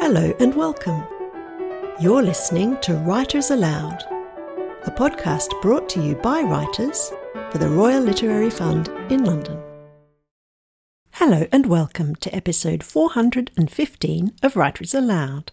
Hello 0.00 0.32
and 0.38 0.54
welcome. 0.54 1.02
You're 2.00 2.22
listening 2.22 2.78
to 2.82 2.94
Writers 2.94 3.50
Aloud, 3.50 4.04
a 4.84 4.90
podcast 4.92 5.60
brought 5.60 5.88
to 5.90 6.00
you 6.00 6.14
by 6.14 6.40
writers 6.40 7.12
for 7.50 7.58
the 7.58 7.68
Royal 7.68 8.00
Literary 8.00 8.48
Fund 8.48 8.88
in 9.10 9.24
London. 9.24 9.60
Hello 11.10 11.48
and 11.50 11.66
welcome 11.66 12.14
to 12.14 12.34
episode 12.34 12.84
415 12.84 14.32
of 14.40 14.56
Writers 14.56 14.94
Aloud. 14.94 15.50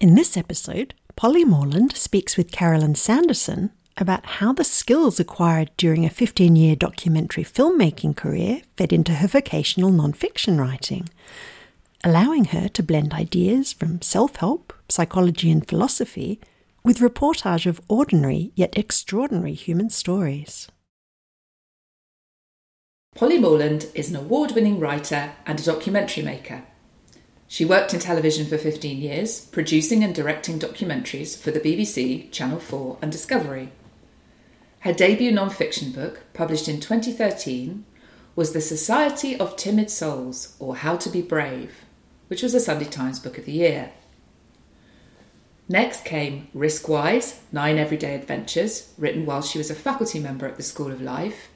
In 0.00 0.14
this 0.14 0.36
episode, 0.36 0.94
Polly 1.16 1.44
Morland 1.44 1.96
speaks 1.96 2.36
with 2.36 2.52
Caroline 2.52 2.94
Sanderson 2.94 3.72
about 3.96 4.26
how 4.26 4.52
the 4.52 4.64
skills 4.64 5.18
acquired 5.18 5.70
during 5.78 6.04
a 6.04 6.10
15 6.10 6.54
year 6.56 6.76
documentary 6.76 7.44
filmmaking 7.44 8.14
career 8.14 8.60
fed 8.76 8.92
into 8.92 9.14
her 9.14 9.26
vocational 9.26 9.90
non 9.90 10.12
fiction 10.12 10.60
writing 10.60 11.08
allowing 12.02 12.46
her 12.46 12.68
to 12.68 12.82
blend 12.82 13.12
ideas 13.12 13.72
from 13.72 14.02
self 14.02 14.36
help, 14.36 14.72
psychology, 14.88 15.50
and 15.50 15.66
philosophy 15.66 16.40
with 16.82 16.98
reportage 16.98 17.66
of 17.66 17.80
ordinary 17.88 18.52
yet 18.54 18.76
extraordinary 18.76 19.54
human 19.54 19.90
stories. 19.90 20.68
Polly 23.14 23.38
Morland 23.38 23.86
is 23.94 24.08
an 24.08 24.16
award 24.16 24.52
winning 24.52 24.78
writer 24.78 25.32
and 25.44 25.60
a 25.60 25.64
documentary 25.64 26.22
maker. 26.22 26.62
She 27.48 27.64
worked 27.64 27.92
in 27.92 27.98
television 27.98 28.46
for 28.46 28.56
15 28.56 29.00
years, 29.00 29.40
producing 29.40 30.04
and 30.04 30.14
directing 30.14 30.58
documentaries 30.60 31.36
for 31.36 31.50
the 31.50 31.58
BBC, 31.58 32.30
Channel 32.30 32.60
4, 32.60 32.98
and 33.02 33.10
Discovery. 33.10 33.72
Her 34.80 34.92
debut 34.92 35.32
non 35.32 35.50
fiction 35.50 35.90
book, 35.90 36.22
published 36.32 36.68
in 36.68 36.78
2013, 36.78 37.84
was 38.36 38.52
The 38.52 38.60
Society 38.60 39.36
of 39.36 39.56
Timid 39.56 39.90
Souls, 39.90 40.56
or 40.60 40.76
How 40.76 40.96
to 40.96 41.10
Be 41.10 41.20
Brave, 41.20 41.84
which 42.30 42.44
was 42.44 42.52
the 42.52 42.60
Sunday 42.60 42.84
Times 42.84 43.18
Book 43.18 43.38
of 43.38 43.44
the 43.44 43.50
Year. 43.50 43.90
Next 45.68 46.04
came 46.04 46.46
Riskwise 46.54 47.40
Nine 47.50 47.76
Everyday 47.76 48.14
Adventures, 48.14 48.94
written 48.96 49.26
while 49.26 49.42
she 49.42 49.58
was 49.58 49.68
a 49.68 49.74
faculty 49.74 50.20
member 50.20 50.46
at 50.46 50.56
the 50.56 50.62
School 50.62 50.92
of 50.92 51.02
Life, 51.02 51.48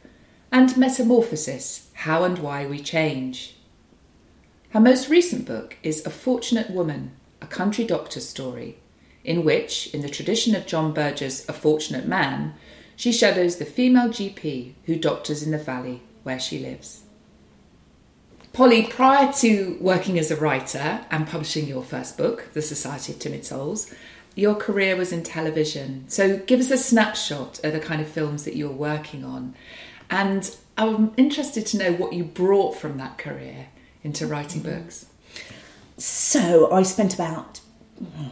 and 0.51 0.77
Metamorphosis 0.77 1.91
How 1.93 2.25
and 2.25 2.41
Why 2.41 2.67
We 2.67 2.81
Change. 2.81 3.55
Her 4.71 4.81
most 4.81 5.09
recent 5.09 5.47
book 5.47 5.77
is 5.85 6.05
A 6.05 6.11
Fortunate 6.11 6.71
Woman, 6.71 7.13
a 7.41 7.47
country 7.47 7.85
doctor's 7.85 8.29
story, 8.29 8.79
in 9.23 9.45
which, 9.45 9.95
in 9.95 10.03
the 10.03 10.09
tradition 10.09 10.57
of 10.57 10.67
John 10.67 10.93
Berger's 10.93 11.49
A 11.49 11.53
Fortunate 11.53 12.09
Man, 12.09 12.55
she 12.97 13.13
shadows 13.13 13.57
the 13.57 13.65
female 13.65 14.09
GP 14.09 14.73
who 14.87 14.97
doctors 14.97 15.45
in 15.45 15.53
the 15.53 15.59
valley 15.59 16.03
where 16.25 16.41
she 16.41 16.59
lives. 16.59 17.04
Polly, 18.55 18.85
prior 18.85 19.33
to 19.33 19.77
working 19.81 20.17
as 20.17 20.31
a 20.31 20.37
writer 20.37 21.05
and 21.11 21.27
publishing 21.27 21.67
your 21.67 21.83
first 21.83 22.17
book, 22.17 22.53
The 22.53 22.63
Society 22.63 23.13
of 23.13 23.19
Timid 23.19 23.45
Souls, 23.45 23.93
your 24.37 24.55
career 24.55 24.95
was 24.95 25.11
in 25.13 25.25
television. 25.25 26.09
So 26.09 26.39
give 26.39 26.61
us 26.61 26.71
a 26.71 26.79
snapshot 26.79 27.59
of 27.65 27.73
the 27.73 27.81
kind 27.81 28.01
of 28.01 28.07
films 28.07 28.45
that 28.45 28.55
you're 28.55 28.71
working 28.71 29.25
on. 29.25 29.57
And 30.09 30.57
I'm 30.79 31.13
interested 31.17 31.67
to 31.67 31.79
know 31.79 31.93
what 31.95 32.13
you 32.13 32.23
brought 32.23 32.77
from 32.77 32.97
that 32.99 33.19
career 33.19 33.71
into 34.05 34.25
writing 34.25 34.63
mm-hmm. 34.63 34.83
books. 34.83 35.07
So 35.99 36.71
I 36.71 36.85
spent 36.85 37.13
about 37.13 37.61
hmm, 37.99 38.29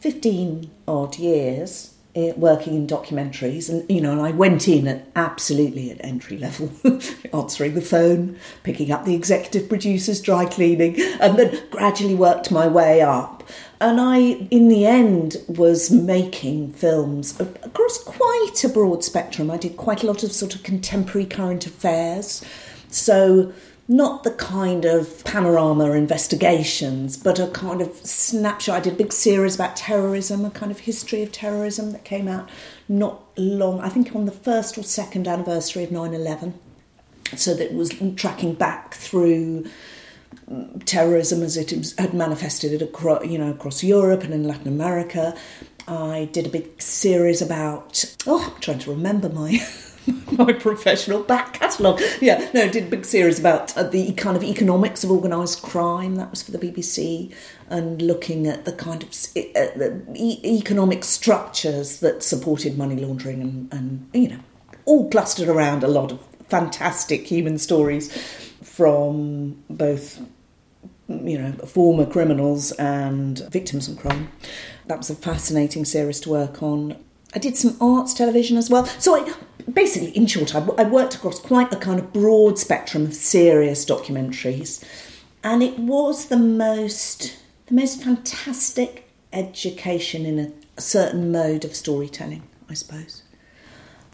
15 0.00 0.68
odd 0.88 1.16
years 1.16 1.89
Eh, 2.16 2.32
working 2.36 2.74
in 2.74 2.88
documentaries 2.88 3.68
and 3.68 3.88
you 3.88 4.00
know 4.00 4.10
and 4.10 4.20
I 4.20 4.32
went 4.32 4.66
in 4.66 4.88
at 4.88 5.06
absolutely 5.14 5.92
at 5.92 6.04
entry 6.04 6.36
level 6.36 6.72
answering 7.32 7.74
the 7.74 7.80
phone 7.80 8.36
picking 8.64 8.90
up 8.90 9.04
the 9.04 9.14
executive 9.14 9.68
producers 9.68 10.20
dry 10.20 10.44
cleaning 10.44 11.00
and 11.20 11.38
then 11.38 11.62
gradually 11.70 12.16
worked 12.16 12.50
my 12.50 12.66
way 12.66 13.00
up. 13.00 13.48
And 13.80 14.00
I 14.00 14.18
in 14.50 14.66
the 14.66 14.86
end 14.86 15.36
was 15.46 15.92
making 15.92 16.72
films 16.72 17.38
across 17.38 18.02
quite 18.02 18.64
a 18.64 18.68
broad 18.68 19.04
spectrum. 19.04 19.48
I 19.48 19.56
did 19.56 19.76
quite 19.76 20.02
a 20.02 20.08
lot 20.08 20.24
of 20.24 20.32
sort 20.32 20.56
of 20.56 20.64
contemporary 20.64 21.26
current 21.26 21.64
affairs. 21.64 22.44
So 22.88 23.52
not 23.90 24.22
the 24.22 24.30
kind 24.30 24.84
of 24.84 25.24
panorama 25.24 25.90
investigations, 25.90 27.16
but 27.16 27.40
a 27.40 27.48
kind 27.48 27.80
of 27.80 27.92
snapshot. 28.06 28.76
I 28.76 28.80
did 28.80 28.92
a 28.92 28.96
big 28.96 29.12
series 29.12 29.56
about 29.56 29.74
terrorism, 29.74 30.44
a 30.44 30.50
kind 30.50 30.70
of 30.70 30.78
history 30.78 31.24
of 31.24 31.32
terrorism 31.32 31.90
that 31.90 32.04
came 32.04 32.28
out 32.28 32.48
not 32.88 33.20
long, 33.36 33.80
I 33.80 33.88
think 33.88 34.14
on 34.14 34.26
the 34.26 34.32
first 34.32 34.78
or 34.78 34.84
second 34.84 35.26
anniversary 35.26 35.82
of 35.82 35.90
9 35.90 36.14
11. 36.14 36.54
So 37.34 37.52
that 37.54 37.74
was 37.74 37.92
tracking 38.14 38.54
back 38.54 38.94
through 38.94 39.66
mm, 40.48 40.84
terrorism 40.84 41.42
as 41.42 41.56
it 41.56 41.74
had 41.98 42.14
manifested 42.14 42.80
across, 42.80 43.26
you 43.26 43.38
know, 43.38 43.50
across 43.50 43.82
Europe 43.82 44.22
and 44.22 44.32
in 44.32 44.44
Latin 44.44 44.68
America. 44.68 45.36
I 45.88 46.28
did 46.32 46.46
a 46.46 46.50
big 46.50 46.80
series 46.80 47.42
about, 47.42 48.04
oh, 48.24 48.52
I'm 48.54 48.60
trying 48.60 48.78
to 48.78 48.90
remember 48.92 49.28
my. 49.28 49.58
my 50.32 50.52
professional 50.52 51.22
back 51.22 51.54
catalogue. 51.54 52.00
Yeah, 52.20 52.48
no, 52.54 52.68
did 52.68 52.84
a 52.84 52.90
big 52.90 53.04
series 53.04 53.38
about 53.38 53.76
uh, 53.76 53.82
the 53.82 54.12
kind 54.12 54.36
of 54.36 54.42
economics 54.42 55.04
of 55.04 55.10
organised 55.10 55.62
crime. 55.62 56.16
That 56.16 56.30
was 56.30 56.42
for 56.42 56.52
the 56.52 56.58
BBC, 56.58 57.32
and 57.68 58.00
looking 58.00 58.46
at 58.46 58.64
the 58.64 58.72
kind 58.72 59.02
of 59.02 59.08
uh, 59.08 59.76
the 59.76 60.02
e- 60.14 60.40
economic 60.44 61.04
structures 61.04 62.00
that 62.00 62.22
supported 62.22 62.78
money 62.78 62.96
laundering, 62.96 63.40
and, 63.40 63.72
and 63.72 64.08
you 64.12 64.28
know, 64.28 64.40
all 64.84 65.10
clustered 65.10 65.48
around 65.48 65.82
a 65.84 65.88
lot 65.88 66.12
of 66.12 66.20
fantastic 66.48 67.26
human 67.26 67.58
stories 67.58 68.10
from 68.62 69.62
both 69.70 70.20
you 71.08 71.38
know 71.38 71.52
former 71.66 72.06
criminals 72.06 72.72
and 72.72 73.40
victims 73.50 73.88
of 73.88 73.98
crime. 73.98 74.30
That 74.86 74.98
was 74.98 75.10
a 75.10 75.14
fascinating 75.14 75.84
series 75.84 76.20
to 76.20 76.30
work 76.30 76.62
on. 76.62 76.96
I 77.34 77.38
did 77.38 77.56
some 77.56 77.76
arts 77.80 78.14
television 78.14 78.56
as 78.56 78.68
well. 78.68 78.86
So 78.86 79.14
I 79.14 79.32
basically, 79.72 80.10
in 80.10 80.26
short, 80.26 80.54
I, 80.54 80.60
I 80.78 80.84
worked 80.84 81.14
across 81.14 81.38
quite 81.38 81.72
a 81.72 81.76
kind 81.76 81.98
of 81.98 82.12
broad 82.12 82.58
spectrum 82.58 83.04
of 83.06 83.14
serious 83.14 83.84
documentaries, 83.84 84.84
and 85.42 85.62
it 85.62 85.78
was 85.78 86.26
the 86.26 86.36
most 86.36 87.36
the 87.66 87.74
most 87.74 88.02
fantastic 88.02 89.08
education 89.32 90.26
in 90.26 90.38
a, 90.38 90.52
a 90.76 90.80
certain 90.80 91.30
mode 91.30 91.64
of 91.64 91.74
storytelling, 91.74 92.42
I 92.68 92.74
suppose. 92.74 93.22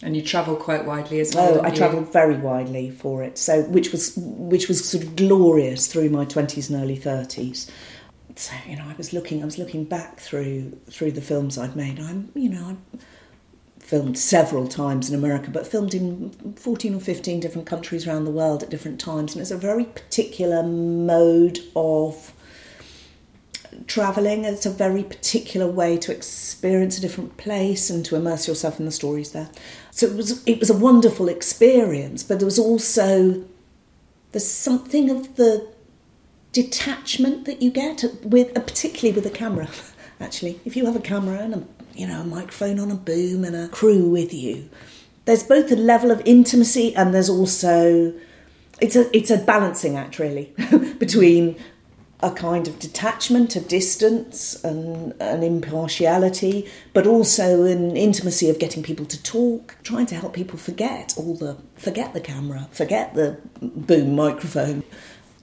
And 0.02 0.14
you 0.14 0.22
travel 0.22 0.56
quite 0.56 0.84
widely 0.84 1.20
as 1.20 1.34
well. 1.34 1.58
Oh, 1.58 1.62
I 1.62 1.70
travelled 1.70 2.12
very 2.12 2.36
widely 2.36 2.90
for 2.90 3.22
it. 3.22 3.38
So, 3.38 3.62
which 3.62 3.92
was 3.92 4.12
which 4.16 4.68
was 4.68 4.86
sort 4.86 5.02
of 5.02 5.16
glorious 5.16 5.86
through 5.86 6.10
my 6.10 6.26
twenties 6.26 6.68
and 6.68 6.82
early 6.82 6.96
thirties. 6.96 7.70
So, 8.34 8.54
you 8.68 8.76
know, 8.76 8.84
I 8.86 8.94
was 8.98 9.14
looking, 9.14 9.40
I 9.40 9.46
was 9.46 9.56
looking 9.56 9.84
back 9.84 10.20
through 10.20 10.78
through 10.90 11.12
the 11.12 11.22
films 11.22 11.56
I'd 11.56 11.74
made. 11.74 11.98
I'm, 11.98 12.30
you 12.34 12.50
know, 12.50 12.66
I'm 12.66 13.00
filmed 13.86 14.18
several 14.18 14.66
times 14.66 15.08
in 15.08 15.14
America, 15.14 15.48
but 15.48 15.64
filmed 15.64 15.94
in 15.94 16.30
14 16.56 16.96
or 16.96 17.00
15 17.00 17.38
different 17.38 17.68
countries 17.68 18.04
around 18.04 18.24
the 18.24 18.32
world 18.32 18.64
at 18.64 18.68
different 18.68 18.98
times. 18.98 19.32
And 19.32 19.40
it's 19.40 19.52
a 19.52 19.56
very 19.56 19.84
particular 19.84 20.64
mode 20.64 21.60
of 21.76 22.32
travelling. 23.86 24.44
It's 24.44 24.66
a 24.66 24.70
very 24.70 25.04
particular 25.04 25.68
way 25.68 25.98
to 25.98 26.12
experience 26.12 26.98
a 26.98 27.00
different 27.00 27.36
place 27.36 27.88
and 27.88 28.04
to 28.06 28.16
immerse 28.16 28.48
yourself 28.48 28.80
in 28.80 28.86
the 28.86 28.90
stories 28.90 29.30
there. 29.30 29.50
So 29.92 30.06
it 30.08 30.16
was 30.16 30.44
it 30.46 30.58
was 30.58 30.68
a 30.68 30.76
wonderful 30.76 31.28
experience, 31.28 32.24
but 32.24 32.40
there 32.40 32.46
was 32.46 32.58
also 32.58 33.44
there's 34.32 34.48
something 34.48 35.10
of 35.10 35.36
the 35.36 35.68
detachment 36.50 37.44
that 37.44 37.62
you 37.62 37.70
get 37.70 38.04
with 38.24 38.52
particularly 38.54 39.14
with 39.14 39.26
a 39.26 39.30
camera 39.30 39.68
actually 40.20 40.58
if 40.64 40.74
you 40.74 40.86
have 40.86 40.96
a 40.96 41.00
camera 41.00 41.38
and 41.38 41.52
a 41.52 41.75
you 41.96 42.06
know, 42.06 42.20
a 42.20 42.24
microphone 42.24 42.78
on 42.78 42.90
a 42.90 42.94
boom 42.94 43.44
and 43.44 43.56
a 43.56 43.68
crew 43.68 44.08
with 44.08 44.32
you. 44.32 44.68
There's 45.24 45.42
both 45.42 45.72
a 45.72 45.76
level 45.76 46.10
of 46.10 46.22
intimacy 46.24 46.94
and 46.94 47.12
there's 47.12 47.28
also 47.28 48.12
it's 48.80 48.94
a 48.94 49.16
it's 49.16 49.30
a 49.30 49.38
balancing 49.38 49.96
act 49.96 50.18
really 50.18 50.52
between 50.98 51.56
a 52.20 52.30
kind 52.30 52.66
of 52.66 52.78
detachment, 52.78 53.54
a 53.56 53.60
distance, 53.60 54.62
and 54.64 55.12
an 55.20 55.42
impartiality, 55.42 56.68
but 56.94 57.06
also 57.06 57.64
an 57.64 57.94
intimacy 57.94 58.48
of 58.48 58.58
getting 58.58 58.82
people 58.82 59.04
to 59.04 59.22
talk, 59.22 59.76
trying 59.82 60.06
to 60.06 60.14
help 60.14 60.32
people 60.32 60.58
forget 60.58 61.14
all 61.16 61.34
the 61.34 61.56
forget 61.76 62.14
the 62.14 62.20
camera, 62.20 62.68
forget 62.70 63.14
the 63.14 63.38
boom 63.60 64.14
microphone. 64.14 64.82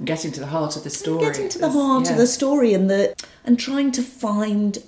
Getting 0.04 0.32
to 0.32 0.40
the 0.40 0.48
heart 0.48 0.76
of 0.76 0.84
the 0.84 0.90
story. 0.90 1.24
Getting 1.24 1.50
to 1.50 1.60
the 1.60 1.70
heart 1.70 2.06
yeah. 2.06 2.14
of 2.14 2.18
the 2.18 2.28
story 2.28 2.74
and 2.74 2.90
the 2.90 3.16
and 3.46 3.60
trying 3.60 3.92
to 3.92 4.02
find 4.02 4.80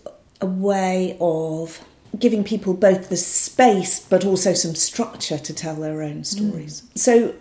a 0.42 0.46
way 0.46 1.18
of 1.20 1.84
giving 2.20 2.44
people 2.44 2.74
both 2.74 3.10
the 3.10 3.18
space 3.18 4.00
but 4.00 4.26
also 4.26 4.54
some 4.54 4.76
structure 4.76 5.38
to 5.38 5.54
tell 5.54 5.76
their 5.76 6.02
own 6.02 6.24
stories. 6.24 6.82
Mm. 6.82 6.98
So 6.98 7.36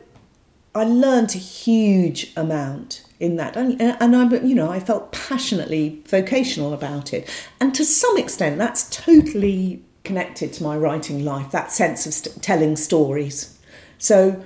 I 0.75 0.85
learned 0.85 1.35
a 1.35 1.39
huge 1.39 2.33
amount 2.37 3.05
in 3.21 3.37
that, 3.37 3.57
and, 3.57 3.81
and 3.81 4.17
I, 4.17 4.29
you 4.39 4.57
know, 4.57 4.71
I 4.71 4.81
felt 4.81 5.13
passionately 5.13 6.03
vocational 6.07 6.75
about 6.75 7.15
it, 7.15 7.31
and 7.61 7.73
to 7.77 7.85
some 7.85 8.19
extent, 8.19 8.59
that's 8.59 8.91
totally 8.91 9.85
connected 10.03 10.53
to 10.55 10.63
my 10.65 10.77
writing 10.77 11.25
life. 11.25 11.53
That 11.53 11.71
sense 11.71 12.07
of 12.07 12.13
st- 12.13 12.43
telling 12.43 12.75
stories. 12.75 13.57
So, 13.99 14.45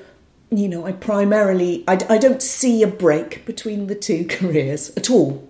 you 0.50 0.68
know, 0.68 0.84
I 0.84 0.92
primarily 0.92 1.82
I, 1.88 1.98
I 2.10 2.18
don't 2.18 2.42
see 2.42 2.82
a 2.82 2.86
break 2.86 3.46
between 3.46 3.86
the 3.86 3.94
two 3.94 4.24
careers 4.28 4.90
at 4.96 5.10
all. 5.10 5.47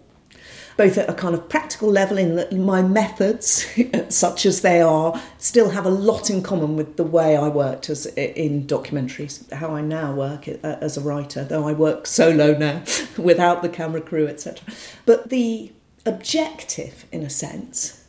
Both 0.78 0.96
at 0.96 1.10
a 1.10 1.12
kind 1.12 1.34
of 1.34 1.48
practical 1.48 1.90
level 1.90 2.16
in 2.16 2.36
that 2.36 2.52
my 2.52 2.80
methods, 2.80 3.66
such 4.08 4.46
as 4.46 4.62
they 4.62 4.80
are, 4.80 5.20
still 5.36 5.70
have 5.70 5.84
a 5.84 5.90
lot 5.90 6.30
in 6.30 6.40
common 6.40 6.76
with 6.76 6.96
the 6.96 7.02
way 7.04 7.36
I 7.36 7.48
worked 7.48 7.90
as 7.90 8.06
in 8.06 8.64
documentaries, 8.64 9.52
how 9.52 9.74
I 9.74 9.80
now 9.80 10.14
work 10.14 10.46
uh, 10.46 10.54
as 10.80 10.96
a 10.96 11.00
writer, 11.00 11.42
though 11.42 11.66
I 11.66 11.72
work 11.72 12.06
solo 12.06 12.56
now 12.56 12.84
without 13.18 13.60
the 13.60 13.68
camera 13.68 14.00
crew, 14.00 14.28
etc. 14.28 14.64
But 15.04 15.30
the 15.30 15.72
objective, 16.06 17.06
in 17.10 17.24
a 17.24 17.30
sense, 17.30 18.04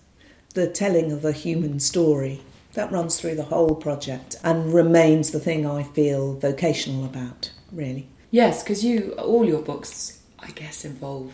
the 0.54 0.70
telling 0.70 1.12
of 1.12 1.26
a 1.26 1.32
human 1.32 1.80
story, 1.80 2.42
that 2.74 2.92
runs 2.92 3.20
through 3.20 3.34
the 3.34 3.46
whole 3.46 3.74
project 3.74 4.36
and 4.44 4.72
remains 4.72 5.32
the 5.32 5.40
thing 5.40 5.66
I 5.66 5.82
feel 5.82 6.36
vocational 6.36 7.04
about, 7.04 7.52
really. 7.72 8.08
Yes, 8.30 8.62
because 8.62 8.86
you, 8.86 9.14
all 9.18 9.44
your 9.44 9.64
books, 9.64 10.22
I 10.38 10.52
guess, 10.52 10.86
involve 10.86 11.34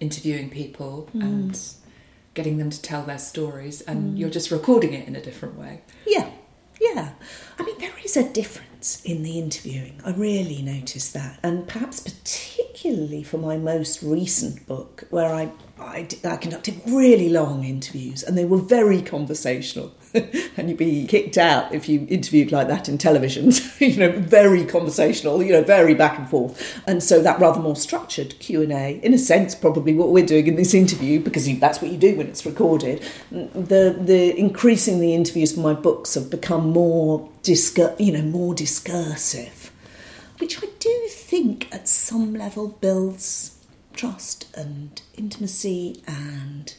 interviewing 0.00 0.50
people 0.50 1.08
mm. 1.14 1.22
and 1.22 1.60
getting 2.34 2.58
them 2.58 2.70
to 2.70 2.80
tell 2.80 3.02
their 3.02 3.18
stories, 3.18 3.80
and 3.82 4.14
mm. 4.14 4.18
you're 4.18 4.30
just 4.30 4.50
recording 4.50 4.92
it 4.92 5.08
in 5.08 5.16
a 5.16 5.22
different 5.22 5.58
way. 5.58 5.82
Yeah, 6.06 6.30
yeah. 6.80 7.12
I 7.58 7.64
mean, 7.64 7.78
there 7.78 7.94
is 8.04 8.16
a 8.16 8.28
difference 8.28 9.02
in 9.04 9.22
the 9.22 9.38
interviewing. 9.38 10.00
I 10.04 10.12
really 10.12 10.62
noticed 10.62 11.14
that, 11.14 11.40
and 11.42 11.66
perhaps 11.66 12.00
particularly 12.00 13.22
for 13.22 13.38
my 13.38 13.56
most 13.56 14.02
recent 14.02 14.66
book, 14.66 15.04
where 15.10 15.32
I 15.32 15.50
I, 15.78 16.08
I 16.24 16.36
conducted 16.36 16.80
really 16.86 17.28
long 17.28 17.64
interviews, 17.64 18.22
and 18.22 18.36
they 18.36 18.44
were 18.44 18.58
very 18.58 19.02
conversational. 19.02 19.94
and 20.56 20.68
you'd 20.68 20.78
be 20.78 21.06
kicked 21.06 21.36
out 21.36 21.72
if 21.74 21.88
you 21.88 22.06
interviewed 22.08 22.52
like 22.52 22.68
that 22.68 22.88
in 22.88 22.98
television. 22.98 23.52
you 23.78 23.96
know, 23.96 24.12
very 24.12 24.64
conversational. 24.64 25.42
You 25.42 25.52
know, 25.54 25.62
very 25.62 25.94
back 25.94 26.18
and 26.18 26.28
forth. 26.28 26.80
And 26.86 27.02
so 27.02 27.22
that 27.22 27.38
rather 27.40 27.60
more 27.60 27.76
structured 27.76 28.38
Q 28.38 28.62
and 28.62 28.72
A, 28.72 29.00
in 29.02 29.12
a 29.14 29.18
sense, 29.18 29.54
probably 29.54 29.94
what 29.94 30.08
we're 30.08 30.26
doing 30.26 30.46
in 30.46 30.56
this 30.56 30.74
interview, 30.74 31.20
because 31.20 31.46
that's 31.58 31.80
what 31.80 31.90
you 31.90 31.98
do 31.98 32.16
when 32.16 32.28
it's 32.28 32.46
recorded. 32.46 33.02
The 33.30 33.96
the 34.00 34.38
increasing 34.38 35.00
the 35.00 35.14
interviews 35.14 35.52
for 35.52 35.60
my 35.60 35.74
books 35.74 36.14
have 36.14 36.30
become 36.30 36.70
more 36.70 37.28
discur- 37.42 37.98
you 37.98 38.12
know, 38.12 38.22
more 38.22 38.54
discursive, 38.54 39.70
which 40.38 40.62
I 40.62 40.68
do 40.78 41.08
think 41.08 41.72
at 41.72 41.88
some 41.88 42.34
level 42.34 42.68
builds 42.68 43.56
trust 43.92 44.46
and 44.56 45.00
intimacy 45.16 46.02
and 46.06 46.74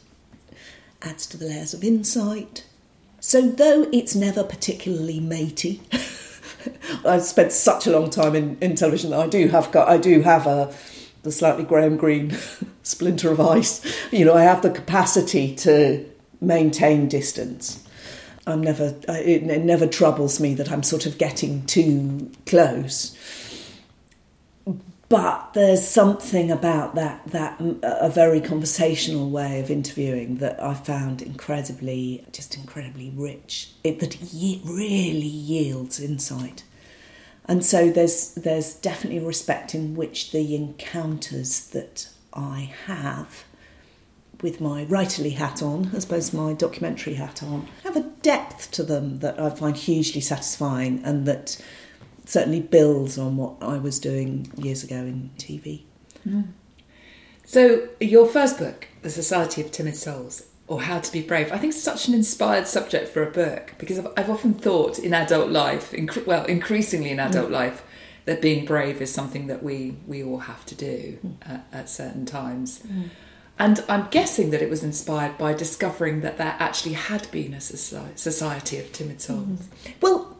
adds 1.02 1.26
to 1.28 1.38
the 1.38 1.46
layers 1.46 1.74
of 1.74 1.84
insight 1.84 2.66
so, 3.28 3.42
though 3.42 3.90
it's 3.92 4.16
never 4.16 4.42
particularly 4.42 5.20
matey, 5.20 5.82
I've 7.06 7.24
spent 7.24 7.52
such 7.52 7.86
a 7.86 7.92
long 7.92 8.10
time 8.10 8.36
in, 8.36 8.58
in 8.62 8.76
television 8.76 9.10
that 9.10 9.20
I 9.20 9.28
do 9.28 9.50
have 9.50 9.70
got, 9.74 9.90
I 9.90 9.98
do 9.98 10.22
have 10.22 10.48
a 10.48 10.74
the 11.24 11.32
slightly 11.34 11.66
Graham 11.66 11.98
Greene 11.98 12.38
splinter 12.84 13.30
of 13.30 13.42
ice. 13.42 13.86
You 14.14 14.24
know, 14.24 14.34
I 14.34 14.44
have 14.44 14.62
the 14.62 14.70
capacity 14.70 15.54
to 15.58 16.06
maintain 16.40 17.10
distance. 17.10 17.86
I'm 18.48 18.62
never, 18.62 18.96
it, 19.10 19.44
it 19.44 19.66
never 19.66 19.88
troubles 19.88 20.40
me 20.40 20.54
that 20.54 20.72
I'm 20.72 20.82
sort 20.82 21.06
of 21.06 21.18
getting 21.18 21.66
too 21.66 22.32
close 22.46 23.14
but 25.10 25.54
there's 25.54 25.88
something 25.88 26.52
about 26.52 26.96
that 26.96 27.28
that 27.28 27.60
a 27.82 28.10
very 28.10 28.42
conversational 28.42 29.30
way 29.30 29.60
of 29.62 29.72
interviewing 29.72 30.38
that 30.38 30.62
I 30.62 30.74
found 30.74 31.22
incredibly 31.22 32.26
just 32.34 32.56
incredibly 32.56 33.12
rich. 33.16 33.72
It 33.84 34.00
that 34.00 34.18
really 34.66 35.22
yields 35.22 36.00
insight. 36.00 36.64
And 37.46 37.66
so 37.66 37.90
there's 37.90 38.34
there's 38.34 38.74
definitely 38.74 39.20
respect 39.20 39.74
in 39.74 39.96
which 39.96 40.32
the 40.32 40.56
encounters 40.56 41.68
that 41.70 42.10
I 42.34 42.74
have 42.88 43.46
with 44.42 44.60
my 44.60 44.86
writerly 44.86 45.36
hat 45.36 45.64
on 45.64 45.92
as 45.96 46.04
opposed 46.04 46.32
to 46.32 46.38
my 46.38 46.54
documentary 46.54 47.16
hat 47.16 47.42
on 47.42 47.68
have 47.84 47.96
a 47.96 48.12
depth 48.22 48.72
to 48.72 48.84
them 48.84 49.20
that 49.20 49.40
I 49.40 49.50
find 49.50 49.76
hugely 49.76 50.22
satisfying 50.22 51.02
and 51.04 51.26
that 51.26 51.60
certainly 52.28 52.60
builds 52.60 53.18
on 53.18 53.38
what 53.38 53.56
I 53.62 53.78
was 53.78 54.00
doing 54.00 54.52
years 54.58 54.84
ago 54.84 54.98
in 54.98 55.32
TV. 55.38 55.84
Mm. 56.28 56.50
So, 57.46 57.88
your 58.02 58.28
first 58.28 58.60
book, 58.60 58.90
The 59.02 59.10
Society 59.10 59.62
of 59.62 59.72
Timid 59.72 59.96
Souls, 59.96 60.46
or 60.68 60.82
How 60.82 61.00
to 61.00 61.12
Be 61.12 61.22
Brave, 61.22 61.54
I 61.54 61.58
think 61.58 61.74
it's 61.74 61.82
such 61.82 62.10
an 62.10 62.14
inspired 62.14 62.68
subject 62.68 63.08
for 63.08 63.24
a 63.24 63.32
book 63.32 63.74
because 63.78 63.98
I've, 63.98 64.08
I've 64.18 64.30
often 64.30 64.54
thought 64.54 65.00
in 65.00 65.14
adult 65.14 65.50
life, 65.50 65.94
inc- 65.94 66.28
well, 66.28 66.44
increasingly 66.46 67.12
in 67.12 67.20
adult 67.22 67.48
mm. 67.48 67.54
life, 67.54 67.84
that 68.26 68.42
being 68.42 68.66
brave 68.66 69.02
is 69.02 69.14
something 69.14 69.48
that 69.48 69.64
we, 69.64 69.96
we 70.06 70.22
all 70.22 70.40
have 70.40 70.66
to 70.66 70.76
do 70.76 71.18
mm. 71.26 71.50
at, 71.50 71.66
at, 71.72 71.90
certain 71.90 72.26
times. 72.26 72.80
Mm. 72.86 73.10
And 73.58 73.84
I'm 73.88 74.10
guessing 74.10 74.52
that 74.52 74.62
it 74.62 74.70
was 74.70 74.84
inspired 74.84 75.38
by 75.38 75.54
discovering 75.54 76.20
that 76.22 76.38
there 76.38 76.58
actually 76.60 76.94
had 76.94 77.32
been 77.32 77.54
a 77.54 77.62
society 77.62 78.78
of 78.78 78.92
timid 78.92 79.22
souls. 79.22 79.62
Mm. 79.62 79.94
Well, 80.02 80.37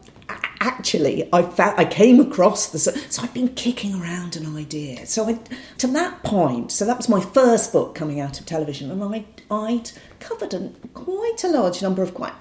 actually 0.68 1.28
I 1.32 1.42
found 1.42 1.80
I 1.80 1.84
came 1.84 2.20
across 2.20 2.68
the 2.68 2.78
so 2.78 3.22
I'd 3.22 3.34
been 3.34 3.54
kicking 3.54 3.94
around 4.00 4.36
an 4.36 4.56
idea. 4.56 5.06
So 5.06 5.28
I, 5.28 5.38
to 5.78 5.86
that 5.88 6.22
point, 6.22 6.70
so 6.70 6.84
that 6.84 6.96
was 6.96 7.08
my 7.08 7.20
first 7.20 7.72
book 7.72 7.94
coming 7.94 8.20
out 8.20 8.38
of 8.38 8.46
television, 8.46 8.90
and 8.90 9.02
I 9.02 9.24
I'd 9.50 9.90
covered 10.20 10.52
a, 10.54 10.70
quite 10.94 11.42
a 11.44 11.48
large 11.48 11.80
number 11.82 12.02
of 12.02 12.12
quite 12.14 12.34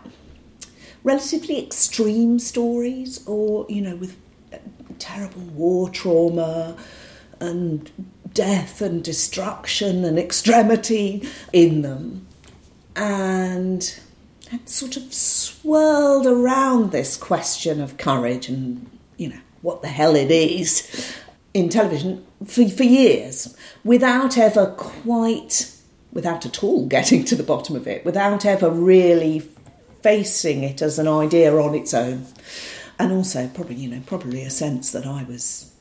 relatively 1.03 1.57
extreme 1.65 2.37
stories, 2.39 3.25
or 3.25 3.65
you 3.69 3.81
know, 3.81 3.95
with 3.95 4.17
uh, 4.53 4.57
terrible 4.99 5.41
war 5.41 5.89
trauma 5.89 6.75
and 7.39 7.89
death 8.33 8.81
and 8.81 9.03
destruction 9.03 10.03
and 10.03 10.19
extremity 10.19 11.27
in 11.53 11.81
them, 11.81 12.27
and 12.95 13.99
had 14.49 14.69
sort 14.69 14.97
of 14.97 15.13
swirled 15.13 16.25
around 16.25 16.91
this 16.91 17.17
question 17.17 17.81
of 17.81 17.97
courage 17.97 18.49
and, 18.49 18.89
you 19.17 19.29
know, 19.29 19.39
what 19.61 19.81
the 19.81 19.87
hell 19.87 20.15
it 20.15 20.31
is 20.31 21.15
in 21.53 21.69
television 21.69 22.25
for, 22.45 22.67
for 22.69 22.83
years 22.83 23.55
without 23.83 24.37
ever 24.37 24.67
quite, 24.77 25.71
without 26.13 26.45
at 26.45 26.63
all 26.63 26.85
getting 26.87 27.25
to 27.25 27.35
the 27.35 27.43
bottom 27.43 27.75
of 27.75 27.87
it, 27.87 28.05
without 28.05 28.45
ever 28.45 28.69
really 28.69 29.47
facing 30.01 30.63
it 30.63 30.81
as 30.81 30.99
an 30.99 31.07
idea 31.07 31.55
on 31.55 31.75
its 31.75 31.93
own. 31.93 32.25
And 32.99 33.11
also, 33.11 33.47
probably, 33.49 33.75
you 33.75 33.89
know, 33.89 34.01
probably 34.05 34.43
a 34.43 34.49
sense 34.49 34.91
that 34.91 35.05
I 35.05 35.23
was 35.23 35.71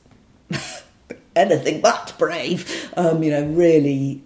anything 1.35 1.81
but 1.81 2.13
brave, 2.17 2.91
um, 2.97 3.23
you 3.23 3.31
know, 3.31 3.45
really 3.45 4.23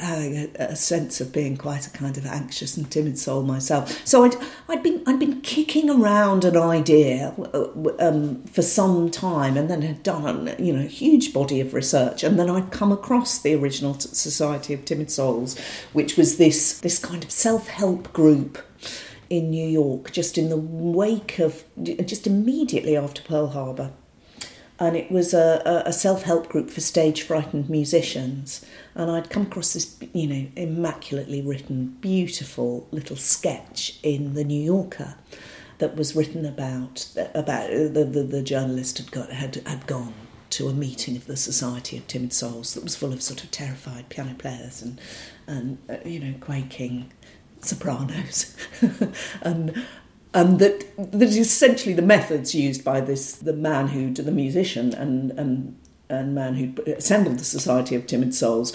having 0.00 0.36
a, 0.36 0.50
a, 0.58 0.76
sense 0.76 1.20
of 1.20 1.32
being 1.32 1.56
quite 1.56 1.86
a 1.86 1.90
kind 1.90 2.16
of 2.16 2.26
anxious 2.26 2.76
and 2.76 2.90
timid 2.90 3.18
soul 3.18 3.42
myself. 3.42 4.06
So 4.06 4.24
I'd, 4.24 4.34
I'd 4.68 4.82
been 4.82 5.02
I'd 5.06 5.18
been 5.18 5.40
kicking 5.40 5.90
around 5.90 6.44
an 6.44 6.56
idea 6.56 7.34
uh, 7.38 7.68
um, 7.98 8.42
for 8.44 8.62
some 8.62 9.10
time, 9.10 9.56
and 9.56 9.70
then 9.70 9.82
had 9.82 10.02
done 10.02 10.54
you 10.58 10.72
know 10.72 10.80
a 10.80 10.88
huge 10.88 11.32
body 11.32 11.60
of 11.60 11.74
research, 11.74 12.22
and 12.22 12.38
then 12.38 12.50
I'd 12.50 12.70
come 12.70 12.92
across 12.92 13.38
the 13.38 13.54
original 13.54 13.94
Society 13.98 14.74
of 14.74 14.84
Timid 14.84 15.10
Souls, 15.10 15.58
which 15.92 16.16
was 16.16 16.36
this 16.36 16.78
this 16.80 16.98
kind 16.98 17.22
of 17.24 17.30
self 17.30 17.68
help 17.68 18.12
group 18.12 18.58
in 19.28 19.50
New 19.50 19.66
York, 19.66 20.10
just 20.10 20.36
in 20.36 20.48
the 20.48 20.56
wake 20.56 21.38
of 21.38 21.64
just 22.04 22.26
immediately 22.26 22.96
after 22.96 23.22
Pearl 23.22 23.48
Harbor 23.48 23.92
and 24.80 24.96
it 24.96 25.12
was 25.12 25.34
a, 25.34 25.82
a 25.84 25.92
self 25.92 26.22
help 26.22 26.48
group 26.48 26.70
for 26.70 26.80
stage 26.80 27.22
frightened 27.22 27.68
musicians. 27.68 28.64
And 28.94 29.10
I'd 29.10 29.28
come 29.28 29.42
across 29.42 29.74
this, 29.74 29.96
you 30.14 30.26
know, 30.26 30.48
immaculately 30.56 31.42
written, 31.42 31.98
beautiful 32.00 32.88
little 32.90 33.16
sketch 33.16 34.00
in 34.02 34.32
the 34.32 34.42
New 34.42 34.60
Yorker 34.60 35.16
that 35.78 35.96
was 35.96 36.16
written 36.16 36.46
about 36.46 37.06
about 37.34 37.70
the, 37.70 38.08
the, 38.10 38.22
the 38.22 38.42
journalist 38.42 38.98
had 38.98 39.12
got 39.12 39.30
had 39.30 39.56
had 39.66 39.86
gone 39.86 40.14
to 40.50 40.68
a 40.68 40.72
meeting 40.72 41.14
of 41.14 41.26
the 41.26 41.36
Society 41.36 41.96
of 41.96 42.06
Timid 42.06 42.32
Souls 42.32 42.74
that 42.74 42.82
was 42.82 42.96
full 42.96 43.12
of 43.12 43.22
sort 43.22 43.44
of 43.44 43.50
terrified 43.50 44.08
piano 44.08 44.34
players 44.34 44.80
and 44.80 45.00
and 45.46 45.78
uh, 45.90 45.96
you 46.06 46.20
know 46.20 46.34
quaking 46.40 47.12
sopranos 47.60 48.56
and 49.42 49.84
and 50.32 50.58
that 50.58 50.84
that 50.96 51.22
is 51.22 51.36
essentially 51.36 51.94
the 51.94 52.02
methods 52.02 52.54
used 52.54 52.84
by 52.84 53.00
this 53.00 53.32
the 53.32 53.52
man 53.52 53.88
who 53.88 54.12
the 54.12 54.30
musician 54.30 54.94
and 54.94 55.32
and 55.32 55.76
and 56.08 56.34
man 56.34 56.54
who 56.54 56.74
assembled 56.92 57.38
the 57.38 57.44
Society 57.44 57.94
of 57.94 58.06
Timid 58.06 58.34
Souls, 58.34 58.72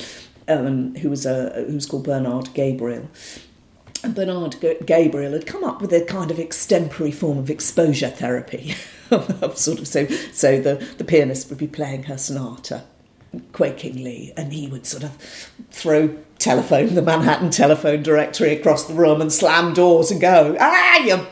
um, 0.48 0.96
who 0.96 1.10
was 1.10 1.26
a 1.26 1.66
who's 1.68 1.86
called 1.86 2.06
Bernard 2.06 2.54
Gabriel. 2.54 3.10
Bernard 4.14 4.58
Gabriel 4.86 5.34
had 5.34 5.48
come 5.48 5.64
up 5.64 5.82
with 5.82 5.92
a 5.92 6.02
kind 6.02 6.30
of 6.30 6.38
extempore 6.38 7.14
form 7.14 7.38
of 7.38 7.50
exposure 7.50 8.10
therapy, 8.10 8.76
sort 9.56 9.80
of 9.80 9.88
so 9.88 10.08
so 10.32 10.60
the 10.60 10.76
the 10.98 11.04
pianist 11.04 11.50
would 11.50 11.58
be 11.58 11.68
playing 11.68 12.04
her 12.04 12.18
sonata 12.18 12.84
quakingly, 13.52 14.34
and 14.38 14.54
he 14.54 14.68
would 14.68 14.86
sort 14.86 15.04
of 15.04 15.12
throw 15.72 16.16
telephone 16.38 16.94
the 16.96 17.02
Manhattan 17.02 17.50
telephone 17.50 18.04
directory 18.04 18.56
across 18.56 18.86
the 18.86 18.94
room 18.94 19.22
and 19.22 19.32
slam 19.32 19.74
doors 19.74 20.12
and 20.12 20.22
go, 20.22 20.56
ah, 20.60 21.00
you 21.00 21.26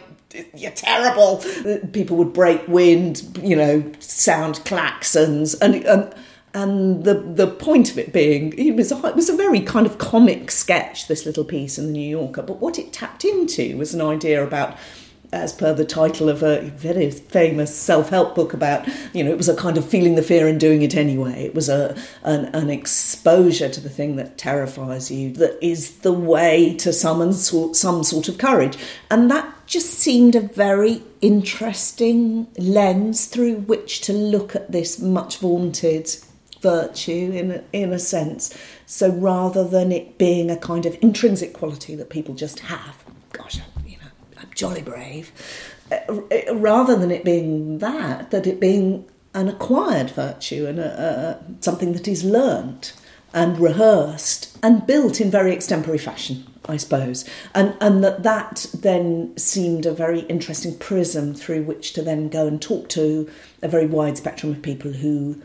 you're 0.56 0.72
terrible. 0.72 1.44
People 1.92 2.18
would 2.18 2.34
break 2.34 2.68
wind, 2.68 3.40
you 3.42 3.56
know, 3.56 3.92
sound 4.00 4.56
claxons, 4.66 5.56
and 5.62 5.75
and 5.86 6.13
and 6.54 7.04
the 7.04 7.16
the 7.16 7.48
point 7.48 7.90
of 7.92 7.98
it 7.98 8.13
being 8.13 8.54
it 8.54 8.75
was 8.75 8.92
a, 8.92 9.08
it 9.08 9.16
was 9.16 9.30
a 9.30 9.36
very 9.36 9.60
kind 9.60 9.86
of 9.86 9.98
comic 9.98 10.52
sketch 10.52 11.08
this 11.08 11.25
little 11.25 11.44
piece 11.44 11.78
in 11.78 11.88
the 11.88 11.92
New 11.92 12.08
Yorker 12.08 12.44
but 12.44 12.60
what 12.60 12.78
it 12.78 12.94
tapped 12.94 13.25
into 13.25 13.75
was 13.78 13.94
an 13.94 14.02
idea 14.02 14.44
about 14.46 14.78
as 15.34 15.52
per 15.52 15.74
the 15.74 15.86
title 15.86 16.30
of 16.30 16.44
a 16.44 16.62
very 16.62 17.10
famous 17.10 17.75
self-help 17.75 18.36
book 18.36 18.54
about 18.54 18.88
you 19.13 19.24
know 19.24 19.32
it 19.32 19.38
was 19.38 19.50
a 19.50 19.56
kind 19.56 19.78
of 19.78 19.86
feeling 19.88 20.16
the 20.16 20.22
fear 20.22 20.48
and 20.48 20.60
doing 20.60 20.82
it 20.82 20.96
anyway 20.96 21.44
it 21.44 21.56
was 21.56 21.68
a 21.68 21.96
an, 22.24 22.46
an 22.54 22.70
exposure 22.70 23.68
to 23.68 23.82
the 23.82 23.90
thing 23.90 24.16
that 24.16 24.38
terrifies 24.38 25.10
you 25.12 25.32
that 25.34 25.58
is 25.66 26.00
the 26.00 26.13
way 26.13 26.75
to 26.75 26.94
summon 26.94 27.34
some 27.34 28.04
sort 28.04 28.30
of 28.30 28.38
courage 28.38 28.78
and 29.10 29.30
that 29.30 29.54
just 29.66 29.90
seemed 29.90 30.36
a 30.36 30.42
very 30.42 31.02
interesting 31.22 32.48
lens 32.58 33.25
through 33.25 33.56
which 33.56 34.02
to 34.02 34.13
look 34.13 34.56
at 34.56 34.72
this 34.72 35.00
much 35.00 35.40
vaunted 35.40 36.10
virtue 36.63 37.32
in 37.34 37.52
a, 37.52 37.63
in 37.74 37.94
a 37.94 38.00
sense. 38.00 38.58
So 38.88 39.10
rather 39.10 39.68
than 39.68 39.92
it 39.92 40.18
being 40.18 40.50
a 40.50 40.58
kind 40.58 40.86
of 40.88 40.98
intrinsic 41.02 41.54
quality 41.54 41.94
that 41.96 42.10
people 42.10 42.34
just 42.34 42.62
have, 42.62 43.04
gosh, 43.32 43.60
I'm, 43.60 43.86
you 43.88 43.98
know, 43.98 44.33
I'm 44.44 44.54
jolly 44.54 44.82
brave. 44.82 45.32
Uh, 45.92 46.54
rather 46.54 46.96
than 46.96 47.12
it 47.12 47.24
being 47.24 47.80
that, 47.80 48.32
that 48.32 48.46
it 48.48 48.60
being 48.60 49.06
an 49.34 49.48
acquired 49.48 50.12
virtue 50.12 50.66
and 50.68 50.80
a, 50.80 51.40
a, 51.40 51.64
something 51.64 51.94
that 51.94 52.08
is 52.08 52.24
learnt 52.24 52.94
and 53.34 53.60
rehearsed 53.60 54.58
and 54.62 54.86
built 54.86 55.20
in 55.20 55.32
very 55.32 55.54
extemporary 55.54 56.00
fashion. 56.00 56.46
I 56.66 56.78
suppose, 56.78 57.26
and 57.54 57.76
and 57.82 58.02
that 58.06 58.24
that 58.24 58.68
then 58.74 59.36
seemed 59.36 59.86
a 59.86 59.94
very 59.94 60.22
interesting 60.22 60.78
prism 60.78 61.34
through 61.34 61.64
which 61.64 61.92
to 61.92 62.02
then 62.02 62.30
go 62.30 62.48
and 62.48 62.62
talk 62.62 62.88
to 62.90 63.30
a 63.62 63.68
very 63.68 63.86
wide 63.86 64.18
spectrum 64.18 64.54
of 64.54 64.62
people 64.62 64.94
who 64.94 65.42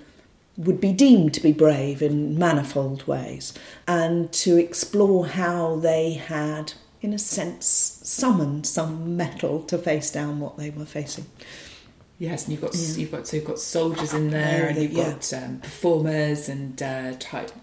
would 0.57 0.81
be 0.81 0.93
deemed 0.93 1.35
to 1.35 1.41
be 1.41 1.53
brave 1.53 2.03
in 2.03 2.39
manifold 2.39 3.05
ways, 3.09 3.53
and 3.89 4.33
to 4.35 4.57
explore 4.59 5.27
how 5.27 5.75
they 5.75 6.13
had, 6.13 6.75
in 7.01 7.13
a 7.13 7.19
sense, 7.19 8.01
summoned 8.03 8.67
some 8.67 9.17
mettle 9.17 9.63
to 9.65 9.79
face 9.79 10.11
down 10.11 10.41
what 10.41 10.57
they 10.57 10.71
were 10.71 10.85
facing. 10.85 11.27
Yes, 12.21 12.45
and 12.45 12.53
you've 12.53 12.63
got 12.63 12.75
yeah. 12.75 12.97
you've 12.97 13.13
got 13.13 13.29
so 13.29 13.37
you've 13.37 13.45
got 13.45 13.61
soldiers 13.61 14.13
in 14.13 14.31
there, 14.31 14.67
and 14.67 14.77
you've 14.77 14.91
yeah. 14.91 15.13
got 15.13 15.33
um, 15.35 15.61
performers 15.61 16.49
and 16.49 16.83
uh, 16.83 17.13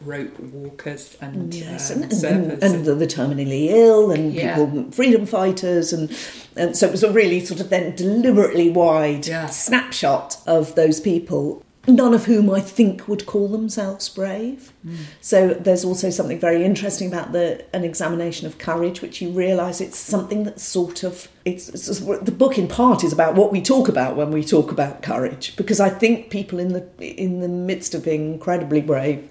rope 0.01 0.39
walkers 0.39 1.17
and 1.19 1.53
yes, 1.53 1.91
um, 1.91 2.03
and, 2.03 2.13
and, 2.13 2.63
and, 2.63 2.87
and, 2.87 3.01
the 3.01 3.05
terminally 3.05 3.65
ill 3.65 4.11
and 4.11 4.33
yeah. 4.33 4.55
people 4.55 4.91
freedom 4.93 5.25
fighters, 5.25 5.91
and 5.91 6.09
and 6.55 6.77
so 6.77 6.87
it 6.87 6.91
was 6.91 7.03
a 7.03 7.11
really 7.11 7.43
sort 7.43 7.59
of 7.59 7.69
then 7.69 7.97
deliberately 7.97 8.69
wide 8.69 9.25
snapshot 9.51 10.37
of 10.47 10.75
those 10.75 11.01
people 11.01 11.64
none 11.87 12.13
of 12.13 12.25
whom 12.25 12.49
I 12.49 12.61
think 12.61 13.07
would 13.07 13.25
call 13.25 13.47
themselves 13.47 14.09
brave. 14.09 14.73
Mm. 14.85 14.97
So 15.21 15.49
there's 15.49 15.85
also 15.85 16.09
something 16.09 16.39
very 16.39 16.63
interesting 16.63 17.07
about 17.07 17.31
the 17.31 17.65
an 17.75 17.83
examination 17.83 18.47
of 18.47 18.57
courage, 18.57 19.01
which 19.01 19.21
you 19.21 19.29
realise 19.29 19.81
it's 19.81 19.97
something 19.97 20.43
that's 20.43 20.63
sort 20.63 21.03
of 21.03 21.27
it's, 21.43 21.69
it's, 21.69 21.99
the 21.99 22.31
book 22.31 22.57
in 22.57 22.67
part 22.67 23.03
is 23.03 23.13
about 23.13 23.35
what 23.35 23.51
we 23.51 23.61
talk 23.61 23.87
about 23.87 24.15
when 24.15 24.31
we 24.31 24.43
talk 24.43 24.71
about 24.71 25.01
courage, 25.01 25.55
because 25.55 25.79
I 25.79 25.89
think 25.89 26.29
people 26.29 26.59
in 26.59 26.73
the 26.73 26.87
in 26.99 27.39
the 27.39 27.49
midst 27.49 27.93
of 27.93 28.03
being 28.03 28.33
incredibly 28.33 28.81
brave 28.81 29.29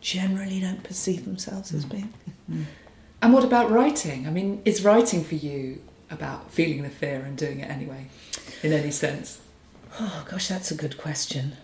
generally 0.00 0.60
don't 0.60 0.82
perceive 0.82 1.24
themselves 1.24 1.72
mm. 1.72 1.76
as 1.76 1.84
being. 1.84 2.12
Mm. 2.50 2.64
And 3.22 3.32
what 3.32 3.44
about 3.44 3.70
writing? 3.70 4.26
I 4.26 4.30
mean, 4.30 4.60
is 4.64 4.84
writing 4.84 5.24
for 5.24 5.34
you 5.34 5.80
about 6.10 6.50
feeling 6.50 6.82
the 6.82 6.90
fear 6.90 7.22
and 7.22 7.38
doing 7.38 7.60
it 7.60 7.70
anyway, 7.70 8.08
in 8.62 8.72
any 8.72 8.90
sense? 8.90 9.40
Oh 9.98 10.26
gosh, 10.30 10.48
that's 10.48 10.70
a 10.70 10.74
good 10.74 10.98
question. 10.98 11.56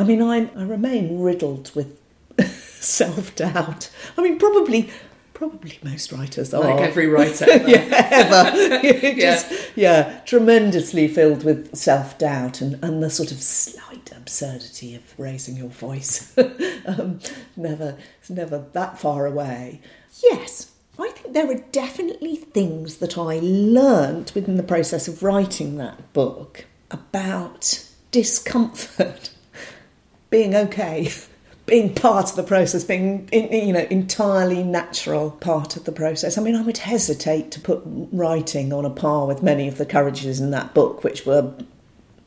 I 0.00 0.04
mean, 0.04 0.22
I, 0.22 0.48
I 0.56 0.62
remain 0.62 1.20
riddled 1.20 1.72
with 1.74 2.00
self 2.40 3.36
doubt. 3.36 3.90
I 4.16 4.22
mean, 4.22 4.38
probably 4.38 4.90
probably 5.34 5.78
most 5.82 6.10
writers 6.10 6.54
are. 6.54 6.62
Like 6.62 6.80
every 6.80 7.06
writer 7.14 7.44
ever. 7.50 7.68
yeah, 7.68 8.08
ever. 8.10 8.80
Just, 9.20 9.50
yeah. 9.50 9.66
yeah, 9.76 10.20
tremendously 10.20 11.06
filled 11.06 11.44
with 11.44 11.76
self 11.76 12.16
doubt 12.16 12.62
and, 12.62 12.82
and 12.82 13.02
the 13.02 13.10
sort 13.10 13.30
of 13.30 13.42
slight 13.42 14.10
absurdity 14.16 14.94
of 14.94 15.02
raising 15.18 15.58
your 15.58 15.68
voice. 15.68 16.34
um, 16.86 17.20
never, 17.54 17.98
it's 18.20 18.30
never 18.30 18.64
that 18.72 18.98
far 18.98 19.26
away. 19.26 19.82
Yes, 20.22 20.72
I 20.98 21.10
think 21.10 21.34
there 21.34 21.50
are 21.50 21.62
definitely 21.72 22.36
things 22.36 22.96
that 22.96 23.18
I 23.18 23.38
learnt 23.42 24.34
within 24.34 24.56
the 24.56 24.62
process 24.62 25.08
of 25.08 25.22
writing 25.22 25.76
that 25.76 26.14
book 26.14 26.64
about 26.90 27.86
discomfort 28.10 29.30
being 30.30 30.54
okay, 30.54 31.10
being 31.66 31.94
part 31.94 32.30
of 32.30 32.36
the 32.36 32.42
process, 32.42 32.84
being 32.84 33.28
you 33.32 33.72
know 33.72 33.86
entirely 33.90 34.62
natural 34.62 35.32
part 35.32 35.76
of 35.76 35.84
the 35.84 35.92
process. 35.92 36.38
I 36.38 36.42
mean, 36.42 36.56
I 36.56 36.62
would 36.62 36.78
hesitate 36.78 37.50
to 37.52 37.60
put 37.60 37.82
writing 37.84 38.72
on 38.72 38.84
a 38.84 38.90
par 38.90 39.26
with 39.26 39.42
many 39.42 39.68
of 39.68 39.78
the 39.78 39.86
courages 39.86 40.40
in 40.40 40.50
that 40.52 40.74
book, 40.74 41.04
which 41.04 41.26
were 41.26 41.52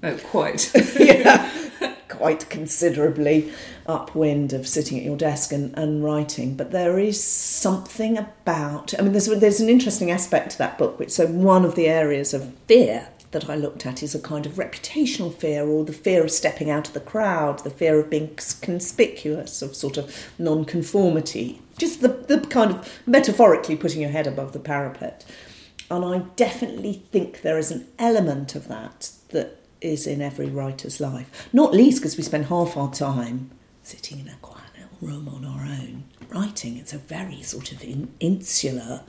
oh, 0.04 0.18
quite 0.26 0.72
yeah, 1.00 1.52
quite 2.10 2.50
considerably 2.50 3.52
upwind 3.86 4.54
of 4.54 4.66
sitting 4.66 4.98
at 4.98 5.04
your 5.04 5.18
desk 5.18 5.52
and, 5.52 5.78
and 5.78 6.04
writing. 6.04 6.56
But 6.56 6.72
there 6.72 6.98
is 6.98 7.22
something 7.22 8.18
about 8.18 8.94
I 8.98 9.02
mean, 9.02 9.12
there's 9.12 9.26
there's 9.26 9.60
an 9.60 9.70
interesting 9.70 10.12
aspect 10.12 10.52
to 10.52 10.58
that 10.60 10.78
book, 10.78 11.00
which 11.00 11.12
so 11.12 11.28
one 11.28 11.66
of 11.66 11.76
the 11.76 11.88
areas 11.88 12.34
of 12.34 12.54
fear 12.68 13.10
that 13.34 13.50
I 13.50 13.56
looked 13.56 13.86
at 13.86 14.02
is 14.02 14.16
a 14.16 14.20
kind 14.20 14.46
of 14.46 14.54
reputational 14.54 15.34
fear 15.34 15.68
or 15.68 15.84
the 15.84 15.94
fear 15.94 16.24
of 16.24 16.32
stepping 16.32 16.70
out 16.70 16.88
of 16.88 16.94
the 16.94 17.00
crowd, 17.00 17.60
the 17.60 17.70
fear 17.70 18.00
of 18.00 18.10
being 18.10 18.38
conspicuous, 18.62 19.62
of 19.62 19.76
sort 19.76 19.98
of 19.98 20.32
non-conformity. 20.40 21.62
Just 21.78 22.02
the, 22.02 22.08
the 22.08 22.40
kind 22.48 22.72
of 22.72 23.02
metaphorically 23.06 23.76
putting 23.76 24.02
your 24.02 24.12
head 24.12 24.28
above 24.28 24.54
the 24.54 24.60
parapet. 24.60 25.26
And 25.92 26.06
I 26.06 26.20
definitely 26.36 27.04
think 27.12 27.42
there 27.42 27.58
is 27.58 27.70
an 27.70 27.88
element 28.00 28.56
of 28.56 28.68
that 28.68 29.12
that 29.30 29.60
is 29.82 30.08
in 30.08 30.22
every 30.22 30.48
writer's 30.48 31.00
life. 31.00 31.50
Not 31.52 31.74
least 31.74 32.00
because 32.02 32.18
we 32.18 32.24
spend 32.24 32.46
half 32.46 32.78
our 32.78 32.92
time 32.92 33.52
sitting 33.84 34.20
in 34.20 34.30
a 34.30 34.36
quiet 34.42 34.64
little 34.76 35.08
room 35.08 35.28
on 35.28 35.44
our 35.44 35.66
own 35.66 36.06
writing. 36.30 36.78
It's 36.78 36.94
a 36.94 36.98
very 36.98 37.42
sort 37.42 37.72
of 37.72 37.84
in, 37.84 38.14
insular 38.20 39.02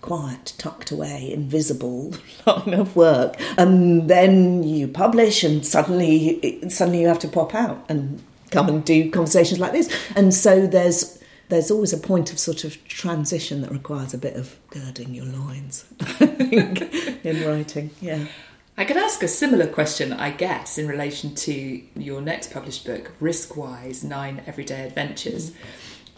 quiet, 0.00 0.54
tucked 0.58 0.90
away, 0.90 1.32
invisible 1.32 2.14
line 2.46 2.74
of 2.74 2.96
work, 2.96 3.36
and 3.56 4.08
then 4.08 4.62
you 4.62 4.88
publish, 4.88 5.44
and 5.44 5.66
suddenly, 5.66 6.60
suddenly 6.68 7.00
you 7.00 7.08
have 7.08 7.18
to 7.20 7.28
pop 7.28 7.54
out 7.54 7.84
and 7.88 8.22
come 8.50 8.68
and 8.68 8.84
do 8.84 9.10
conversations 9.10 9.60
like 9.60 9.72
this, 9.72 9.92
and 10.16 10.32
so 10.32 10.66
there's 10.66 11.18
there's 11.48 11.70
always 11.70 11.92
a 11.92 11.98
point 11.98 12.30
of 12.30 12.38
sort 12.38 12.64
of 12.64 12.82
transition 12.86 13.62
that 13.62 13.70
requires 13.70 14.12
a 14.12 14.18
bit 14.18 14.36
of 14.36 14.56
girding 14.68 15.14
your 15.14 15.24
loins, 15.24 15.86
I 16.00 16.26
think, 16.26 17.24
in 17.24 17.46
writing. 17.46 17.90
Yeah. 18.00 18.26
I 18.76 18.84
could 18.84 18.96
ask 18.96 19.22
a 19.22 19.28
similar 19.28 19.66
question, 19.66 20.12
I 20.12 20.30
guess, 20.30 20.78
in 20.78 20.86
relation 20.86 21.34
to 21.34 21.82
your 21.96 22.20
next 22.20 22.52
published 22.52 22.86
book, 22.86 23.10
Riskwise 23.20 24.04
Nine 24.04 24.42
Everyday 24.46 24.86
Adventures. 24.86 25.50
Mm. 25.50 25.56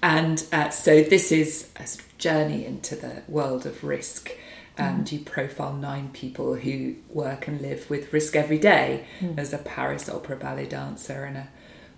And 0.03 0.45
uh, 0.53 0.71
so 0.71 1.03
this 1.03 1.31
is 1.31 1.71
a 1.77 1.87
sort 1.87 2.05
of 2.05 2.19
journey 2.19 2.65
into 2.65 2.97
the 2.97 3.23
world 3.29 3.67
of 3.67 3.85
risk. 3.85 4.33
And 4.79 5.05
mm. 5.05 5.13
you 5.13 5.19
profile 5.21 5.75
nine 5.75 6.11
people 6.13 6.55
who 6.55 6.97
work 7.11 7.49
and 7.49 7.61
live 7.61 7.91
with 7.91 8.13
risk 8.13 8.35
every 8.35 8.59
day. 8.59 9.05
Mm. 9.21 9.37
There's 9.37 9.53
a 9.53 9.59
Paris 9.59 10.09
opera 10.09 10.37
ballet 10.37 10.67
dancer 10.67 11.25
and 11.25 11.37
a 11.37 11.49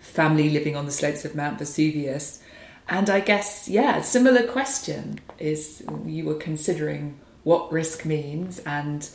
family 0.00 0.50
living 0.50 0.74
on 0.74 0.86
the 0.86 0.92
slopes 0.92 1.24
of 1.24 1.36
Mount 1.36 1.58
Vesuvius. 1.58 2.42
And 2.88 3.08
I 3.08 3.20
guess, 3.20 3.68
yeah, 3.68 3.98
a 3.98 4.02
similar 4.02 4.46
question 4.46 5.20
is 5.38 5.84
you 6.04 6.24
were 6.24 6.34
considering 6.34 7.20
what 7.44 7.70
risk 7.72 8.04
means 8.04 8.58
and 8.60 9.08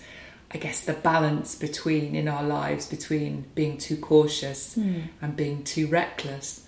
I 0.51 0.57
guess 0.57 0.81
the 0.81 0.93
balance 0.93 1.55
between 1.55 2.15
in 2.15 2.27
our 2.27 2.43
lives 2.43 2.87
between 2.87 3.45
being 3.53 3.77
too 3.77 3.97
cautious 3.97 4.77
mm. 4.77 5.03
and 5.21 5.35
being 5.35 5.63
too 5.63 5.87
reckless 5.87 6.66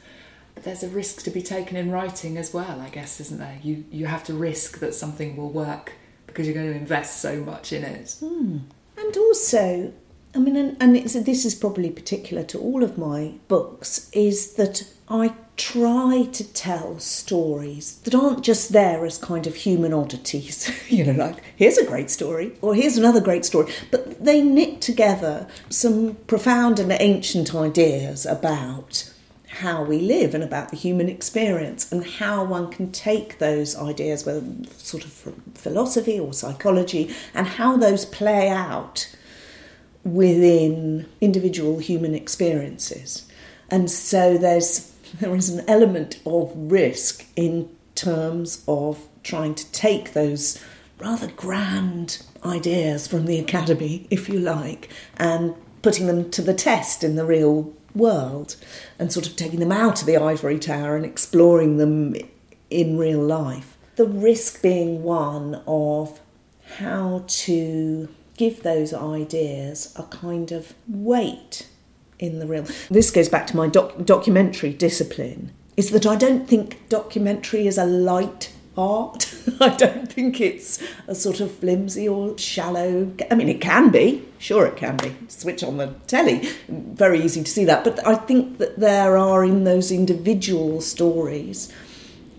there's 0.64 0.84
a 0.84 0.90
risk 0.90 1.24
to 1.24 1.32
be 1.32 1.42
taken 1.42 1.78
in 1.78 1.92
writing 1.92 2.38
as 2.38 2.54
well, 2.54 2.82
I 2.82 2.90
guess, 2.90 3.20
isn't 3.20 3.40
there? 3.40 3.60
You 3.64 3.86
you 3.92 4.06
have 4.06 4.24
to 4.26 4.34
risk 4.34 4.80
that 4.80 4.94
something 4.94 5.36
will 5.36 5.50
work 5.50 5.94
because 6.28 6.46
you're 6.48 6.56
going 6.56 6.72
to 6.72 6.78
invest 6.78 7.22
so 7.22 7.38
much 7.38 7.74
in 7.74 7.84
it. 7.84 8.16
Mm. 8.22 8.62
And 8.98 9.18
also, 9.18 9.94
I 10.36 10.40
mean, 10.40 10.56
and, 10.56 10.78
and 10.80 10.96
this 10.96 11.46
is 11.46 11.56
probably 11.56 11.90
particular 11.90 12.44
to 12.44 12.60
all 12.60 12.84
of 12.84 12.98
my 12.98 13.34
books, 13.48 14.10
is 14.14 14.54
that 14.54 14.84
I 15.10 15.34
try 15.58 16.28
to 16.32 16.54
tell 16.54 17.00
stories 17.00 17.98
that 18.04 18.16
aren't 18.16 18.44
just 18.44 18.72
there 18.72 19.06
as 19.06 19.18
kind 19.18 19.48
of 19.48 19.56
human 19.56 19.94
oddities, 19.94 20.72
you 20.90 21.04
know, 21.04 21.14
like 21.14 21.44
here's 21.56 21.78
a 21.78 21.86
great 21.86 22.10
story 22.10 22.54
or 22.62 22.76
here's 22.76 22.98
another 22.98 23.20
great 23.20 23.44
story, 23.44 23.72
but 23.92 24.24
they 24.24 24.42
knit 24.42 24.82
together 24.82 25.48
some 25.70 26.16
profound 26.28 26.80
and 26.80 26.92
ancient 27.00 27.54
ideas 27.56 28.26
about 28.26 29.12
how 29.60 29.84
we 29.84 30.00
live 30.00 30.34
and 30.34 30.44
about 30.44 30.70
the 30.70 30.78
human 30.78 31.10
experience 31.10 31.92
and 31.92 32.06
how 32.06 32.44
one 32.44 32.72
can 32.72 32.92
take 32.92 33.40
those 33.40 33.76
ideas, 33.78 34.26
whether 34.26 34.44
sort 34.78 35.04
of 35.06 35.34
philosophy 35.54 36.20
or 36.20 36.34
psychology, 36.34 37.14
and 37.34 37.48
how 37.48 37.78
those 37.78 38.06
play 38.06 38.50
out 38.50 39.14
within 40.04 41.08
individual 41.22 41.80
human 41.80 42.16
experiences. 42.16 43.30
And 43.70 43.90
so 43.92 44.38
there's 44.38 44.92
there 45.20 45.36
is 45.36 45.50
an 45.50 45.68
element 45.68 46.20
of 46.26 46.52
risk 46.56 47.26
in 47.36 47.70
terms 47.96 48.64
of 48.68 49.08
trying 49.24 49.56
to 49.56 49.72
take 49.72 50.14
those 50.14 50.64
rather 51.00 51.28
grand 51.28 52.24
ideas 52.46 53.08
from 53.08 53.26
the 53.26 53.40
academy, 53.40 54.08
if 54.10 54.30
you 54.30 54.40
like, 54.40 54.90
and 55.18 55.56
putting 55.82 56.08
them 56.08 56.30
to 56.32 56.42
the 56.42 56.54
test 56.54 57.04
in 57.04 57.16
the 57.16 57.26
real 57.26 57.74
world 57.96 58.56
and 58.98 59.12
sort 59.12 59.28
of 59.28 59.36
taking 59.36 59.60
them 59.60 59.72
out 59.72 60.02
of 60.02 60.08
the 60.08 60.18
ivory 60.18 60.60
tower 60.60 60.96
and 60.96 61.06
exploring 61.06 61.78
them 61.78 62.16
in 62.70 62.98
real 62.98 63.22
life. 63.22 63.78
The 63.96 64.06
risk 64.06 64.62
being 64.62 65.04
one 65.04 65.62
of 65.68 66.20
how 66.78 67.24
to 67.28 68.10
give 68.38 68.64
those 68.64 68.94
ideas 68.94 69.94
a 69.98 70.04
kind 70.04 70.52
of 70.52 70.74
weight 70.88 71.68
in 72.20 72.40
the 72.40 72.48
real. 72.48 72.66
This 72.90 73.12
goes 73.12 73.30
back 73.30 73.48
to 73.48 73.58
my 73.58 73.68
doc- 73.68 74.06
documentary 74.06 74.74
discipline. 74.74 75.52
Is 75.76 75.92
that 75.92 76.06
I 76.06 76.16
don't 76.16 76.48
think 76.48 76.88
documentary 76.90 77.68
is 77.68 77.78
a 77.78 77.86
light 77.86 78.54
art. 78.80 79.34
I 79.60 79.70
don't 79.70 80.12
think 80.12 80.40
it's 80.40 80.82
a 81.08 81.14
sort 81.14 81.42
of 81.42 81.52
flimsy 81.52 82.08
or 82.08 82.38
shallow. 82.38 83.12
I 83.30 83.36
mean, 83.36 83.50
it 83.50 83.62
can 83.62 83.92
be, 83.92 84.24
sure, 84.38 84.66
it 84.66 84.78
can 84.78 84.98
be. 84.98 85.16
Switch 85.28 85.64
on 85.64 85.78
the 85.78 85.88
telly, 86.08 86.50
very 86.70 87.22
easy 87.22 87.44
to 87.44 87.52
see 87.52 87.66
that. 87.66 87.84
But 87.84 88.06
I 88.08 88.16
think 88.16 88.58
that 88.60 88.80
there 88.80 89.18
are 89.18 89.44
in 89.44 89.66
those 89.66 89.92
individual 89.92 90.82
stories. 90.82 91.72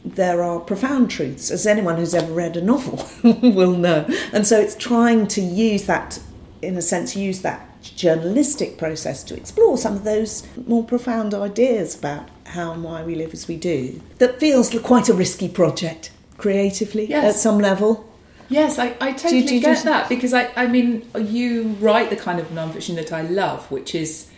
There 0.02 0.42
are 0.42 0.60
profound 0.60 1.10
truths, 1.10 1.50
as 1.50 1.66
anyone 1.66 1.98
who's 1.98 2.14
ever 2.14 2.32
read 2.32 2.56
a 2.56 2.62
novel 2.62 3.06
will 3.42 3.76
know. 3.76 4.08
And 4.32 4.46
so 4.46 4.58
it's 4.58 4.74
trying 4.74 5.26
to 5.28 5.42
use 5.42 5.84
that, 5.86 6.18
in 6.62 6.76
a 6.78 6.82
sense, 6.82 7.14
use 7.14 7.42
that 7.42 7.66
journalistic 7.82 8.78
process 8.78 9.22
to 9.24 9.34
explore 9.36 9.76
some 9.76 9.94
of 9.94 10.04
those 10.04 10.46
more 10.66 10.84
profound 10.84 11.34
ideas 11.34 11.98
about 11.98 12.28
how 12.44 12.72
and 12.72 12.82
why 12.82 13.02
we 13.02 13.14
live 13.14 13.32
as 13.32 13.46
we 13.46 13.56
do. 13.56 14.00
That 14.18 14.40
feels 14.40 14.76
quite 14.80 15.08
a 15.08 15.14
risky 15.14 15.48
project 15.48 16.10
creatively 16.40 17.06
Yes. 17.06 17.34
at 17.34 17.40
some 17.40 17.58
level. 17.58 18.06
Yes, 18.48 18.78
I, 18.78 18.96
I 19.00 19.12
totally 19.12 19.42
do 19.44 19.54
you 19.54 19.60
get 19.60 19.74
just- 19.74 19.84
that 19.84 20.08
because 20.08 20.34
I, 20.34 20.50
I 20.56 20.66
mean, 20.66 21.06
you 21.18 21.76
write 21.80 22.10
the 22.10 22.16
kind 22.16 22.40
of 22.40 22.48
nonfiction 22.48 22.96
that 22.96 23.12
I 23.12 23.22
love, 23.22 23.70
which 23.70 23.94
is 23.94 24.28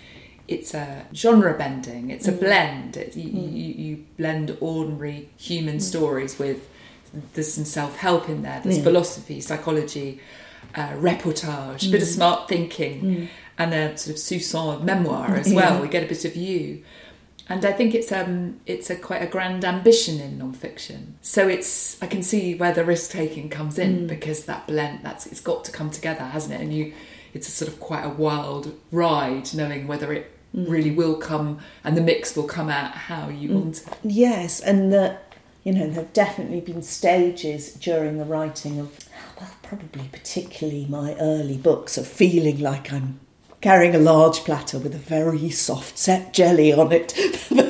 it's 0.49 0.75
a 0.75 1.07
genre 1.15 1.57
bending, 1.57 2.11
it's 2.11 2.29
a 2.29 2.33
mm. 2.33 2.41
blend. 2.41 2.97
It, 2.97 3.17
you, 3.17 3.31
mm. 3.31 3.53
you, 3.53 3.85
you 3.85 4.05
blend 4.19 4.57
ordinary 4.61 5.31
human 5.39 5.77
mm. 5.79 5.83
stories 5.83 6.39
with 6.39 6.69
there's 7.35 7.53
some 7.55 7.65
self 7.65 7.97
help 7.97 8.29
in 8.29 8.43
there, 8.43 8.61
there's 8.63 8.79
Yeah. 8.79 8.85
philosophy, 8.85 9.41
psychology, 9.41 10.21
uh, 10.75 10.93
reportage, 10.93 11.89
a 11.89 11.91
bit 11.91 12.03
of 12.03 12.09
smart 12.09 12.49
thinking, 12.49 13.29
and 13.59 13.75
a 13.75 13.97
sort 13.97 14.17
of 14.17 14.23
soupçon 14.23 14.83
memoir 14.83 15.37
as 15.37 15.53
well. 15.53 15.75
Yeah. 15.75 15.81
We 15.81 15.89
get 15.89 16.05
a 16.05 16.07
bit 16.07 16.25
of 16.25 16.37
you. 16.37 16.83
And 17.53 17.67
I 17.67 17.73
think 17.73 17.95
it's 17.95 18.11
um 18.11 18.61
it's 18.65 18.89
a 18.89 18.97
quite 18.97 19.21
a 19.21 19.27
grand 19.27 19.63
ambition 19.63 20.21
in 20.21 20.39
non-fiction. 20.39 21.19
So 21.21 21.49
it's 21.49 22.03
I 22.03 22.07
can 22.07 22.23
see 22.23 22.55
where 22.55 22.73
the 22.73 22.83
risk 22.83 23.11
taking 23.11 23.51
comes 23.51 23.79
in 23.79 24.05
mm. 24.05 24.09
because 24.09 24.47
that 24.47 24.67
blend 24.67 25.01
that's 25.03 25.27
it's 25.27 25.43
got 25.43 25.63
to 25.67 25.71
come 25.71 25.91
together, 25.91 26.25
hasn't 26.25 26.55
it? 26.55 26.63
And 26.63 26.75
you 26.75 26.95
it's 27.35 27.49
a 27.49 27.51
sort 27.51 27.71
of 27.71 27.79
quite 27.79 28.05
a 28.05 28.09
wild 28.09 28.75
ride, 28.91 29.53
knowing 29.53 29.87
whether 29.87 30.15
it 30.15 30.31
mm. 30.57 30.67
really 30.67 30.93
will 30.93 31.17
come 31.17 31.59
and 31.85 31.95
the 31.95 32.01
mix 32.01 32.35
will 32.35 32.49
come 32.49 32.71
out 32.71 32.93
how 32.93 33.29
you 33.29 33.51
mm. 33.51 33.55
want 33.61 33.83
it. 33.87 33.99
Yes, 34.03 34.59
and 34.59 34.91
that 34.95 35.35
you 35.63 35.75
know 35.75 35.89
there 35.89 36.05
have 36.05 36.15
definitely 36.15 36.63
been 36.63 36.81
stages 36.81 37.75
during 37.75 38.17
the 38.17 38.25
writing 38.25 38.81
of 38.81 38.99
well, 39.39 39.51
probably 39.63 40.09
particularly 40.11 40.87
my 40.89 41.15
early 41.17 41.59
books 41.59 41.99
of 41.99 42.07
feeling 42.07 42.61
like 42.61 42.91
I'm 42.91 43.21
carrying 43.63 43.95
a 43.95 43.99
large 43.99 44.41
platter 44.41 44.77
with 44.77 44.93
a 44.93 44.99
very 44.99 45.49
soft 45.49 45.97
set 45.97 46.33
jelly 46.33 46.73
on 46.73 46.91
it 46.91 47.17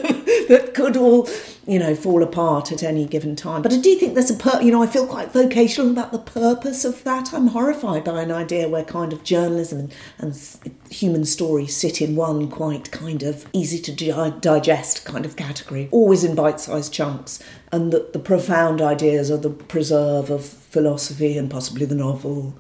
that 0.49 0.75
could 0.75 0.97
all 0.97 1.29
you 1.67 1.79
know 1.79 1.95
fall 1.95 2.23
apart 2.23 2.73
at 2.73 2.83
any 2.83 3.07
given 3.07 3.37
time. 3.37 3.63
But 3.63 3.73
I 3.73 3.79
do 3.79 3.95
think 3.97 4.15
there's 4.15 4.31
a 4.31 4.65
you 4.65 4.73
know 4.73 4.83
I 4.83 4.87
feel 4.87 5.07
quite 5.07 5.33
vocational 5.33 5.91
about 5.91 6.13
the 6.13 6.19
purpose 6.19 6.85
of 6.85 7.03
that. 7.05 7.33
I'm 7.33 7.49
horrified 7.49 8.05
by 8.05 8.23
an 8.23 8.33
idea 8.33 8.69
where 8.69 8.85
kind 8.85 9.13
of 9.13 9.25
journalism 9.25 9.79
and, 9.79 9.95
and 10.19 10.75
human 10.91 11.25
stories 11.25 11.77
sit 11.77 12.01
in 12.01 12.17
one 12.17 12.51
quite 12.51 12.91
kind 12.91 13.23
of 13.23 13.47
easy 13.53 13.79
to 13.81 13.93
di- 13.93 14.39
digest 14.41 15.05
kind 15.05 15.25
of 15.25 15.37
category, 15.37 15.89
always 15.91 16.25
in 16.25 16.35
bite-sized 16.35 16.93
chunks, 16.93 17.43
and 17.71 17.93
that 17.93 18.13
the 18.13 18.19
profound 18.19 18.81
ideas 18.81 19.31
are 19.31 19.37
the 19.37 19.51
preserve 19.51 20.31
of 20.31 20.45
philosophy 20.45 21.37
and 21.37 21.51
possibly 21.51 21.87
the 21.87 21.95
novel. 21.95 22.55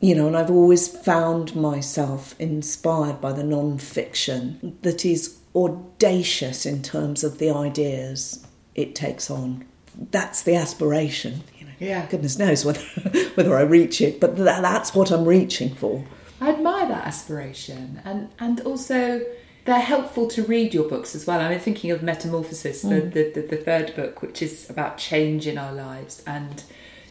You 0.00 0.14
know, 0.14 0.26
and 0.26 0.36
I've 0.36 0.50
always 0.50 0.88
found 0.88 1.54
myself 1.54 2.34
inspired 2.38 3.20
by 3.20 3.32
the 3.32 3.44
non-fiction 3.44 4.78
that 4.82 5.04
is 5.04 5.37
audacious 5.64 6.64
in 6.66 6.82
terms 6.82 7.24
of 7.24 7.38
the 7.38 7.50
ideas 7.50 8.46
it 8.74 8.94
takes 8.94 9.30
on. 9.30 9.64
That's 10.10 10.42
the 10.42 10.54
aspiration. 10.54 11.42
You 11.58 11.66
know, 11.66 11.72
Yeah. 11.80 12.06
goodness 12.06 12.38
knows 12.38 12.64
whether 12.64 12.80
whether 13.34 13.56
I 13.56 13.62
reach 13.62 14.00
it, 14.00 14.20
but 14.20 14.36
tha- 14.36 14.44
that's 14.62 14.94
what 14.94 15.10
I'm 15.10 15.24
reaching 15.24 15.74
for. 15.74 16.04
I 16.40 16.50
admire 16.50 16.86
that 16.88 17.06
aspiration, 17.06 18.00
and 18.04 18.28
and 18.38 18.60
also 18.60 19.22
they're 19.64 19.80
helpful 19.80 20.28
to 20.28 20.42
read 20.44 20.72
your 20.72 20.88
books 20.88 21.14
as 21.14 21.26
well. 21.26 21.40
I 21.40 21.48
mean, 21.50 21.58
thinking 21.58 21.90
of 21.90 22.02
Metamorphosis, 22.02 22.82
the, 22.82 22.88
mm. 23.02 23.12
the, 23.12 23.32
the 23.34 23.42
the 23.42 23.56
third 23.56 23.94
book, 23.96 24.22
which 24.22 24.40
is 24.40 24.70
about 24.70 24.98
change 24.98 25.46
in 25.46 25.58
our 25.58 25.72
lives, 25.72 26.22
and 26.26 26.62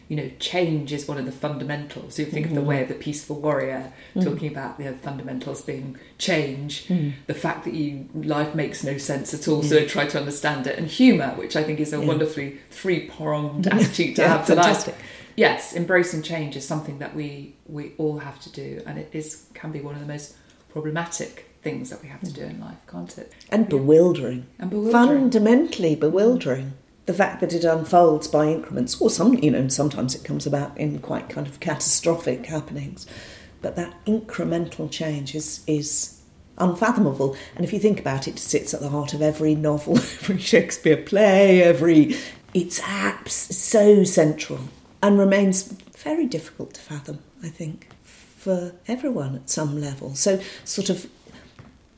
you 0.08 0.16
know, 0.16 0.30
change 0.38 0.92
is 0.92 1.06
one 1.06 1.18
of 1.18 1.26
the 1.26 1.32
fundamentals. 1.32 2.18
You 2.18 2.24
think 2.24 2.46
of 2.46 2.54
the 2.54 2.60
mm-hmm. 2.60 2.68
way 2.68 2.82
of 2.82 2.88
the 2.88 2.94
peaceful 2.94 3.40
warrior, 3.40 3.92
mm. 4.14 4.24
talking 4.24 4.50
about 4.50 4.78
the 4.78 4.92
fundamentals 4.94 5.62
being 5.62 5.98
change, 6.16 6.86
mm. 6.88 7.12
the 7.26 7.34
fact 7.34 7.64
that 7.64 7.74
you 7.74 8.08
life 8.14 8.54
makes 8.54 8.82
no 8.82 8.96
sense 8.96 9.34
at 9.34 9.46
all, 9.46 9.62
so 9.62 9.76
mm. 9.76 9.88
try 9.88 10.06
to 10.06 10.18
understand 10.18 10.66
it, 10.66 10.78
and 10.78 10.88
humour, 10.88 11.34
which 11.36 11.56
I 11.56 11.62
think 11.62 11.78
is 11.78 11.92
a 11.92 12.00
wonderfully 12.00 12.58
three 12.70 13.08
pronged 13.08 13.66
attitude 13.72 14.16
to 14.16 14.22
Yeah, 14.22 14.28
have 14.28 14.46
to 14.46 14.54
life 14.54 14.94
yes, 15.38 15.74
embracing 15.74 16.22
change 16.22 16.56
is 16.56 16.66
something 16.66 16.98
that 16.98 17.14
we 17.14 17.54
we 17.66 17.92
all 17.96 18.18
have 18.18 18.40
to 18.40 18.50
do, 18.50 18.82
and 18.86 18.98
it 18.98 19.08
is 19.12 19.46
can 19.54 19.72
be 19.72 19.80
one 19.80 19.94
of 19.94 20.00
the 20.00 20.06
most 20.06 20.36
problematic 20.70 21.46
things 21.62 21.90
that 21.90 22.02
we 22.02 22.08
have 22.08 22.20
to 22.20 22.32
do 22.32 22.42
in 22.42 22.60
life, 22.60 22.78
can't 22.86 23.16
it? 23.18 23.32
And 23.50 23.68
bewildering. 23.68 24.46
And 24.58 24.70
bewildering. 24.70 24.92
Fundamentally 24.92 25.96
bewildering. 25.96 26.74
The 27.08 27.14
fact 27.14 27.40
that 27.40 27.54
it 27.54 27.64
unfolds 27.64 28.28
by 28.28 28.48
increments, 28.48 29.00
or 29.00 29.08
some, 29.08 29.32
you 29.36 29.50
know, 29.50 29.66
sometimes 29.68 30.14
it 30.14 30.24
comes 30.24 30.46
about 30.46 30.76
in 30.76 30.98
quite 30.98 31.30
kind 31.30 31.46
of 31.46 31.58
catastrophic 31.58 32.44
happenings, 32.44 33.06
but 33.62 33.76
that 33.76 33.94
incremental 34.04 34.90
change 34.90 35.34
is 35.34 35.64
is 35.66 36.20
unfathomable. 36.58 37.34
And 37.56 37.64
if 37.64 37.72
you 37.72 37.78
think 37.78 37.98
about 37.98 38.28
it, 38.28 38.32
it 38.32 38.38
sits 38.38 38.74
at 38.74 38.80
the 38.80 38.90
heart 38.90 39.14
of 39.14 39.22
every 39.22 39.54
novel, 39.54 39.96
every 40.20 40.36
Shakespeare 40.36 40.98
play, 40.98 41.62
every. 41.62 42.14
It's 42.52 42.78
apps 42.80 43.30
so 43.30 44.04
central 44.04 44.60
and 45.02 45.18
remains 45.18 45.62
very 45.96 46.26
difficult 46.26 46.74
to 46.74 46.80
fathom. 46.82 47.20
I 47.42 47.48
think 47.48 47.88
for 48.04 48.74
everyone 48.86 49.34
at 49.34 49.48
some 49.48 49.80
level. 49.80 50.14
So 50.14 50.40
sort 50.64 50.90
of 50.90 51.08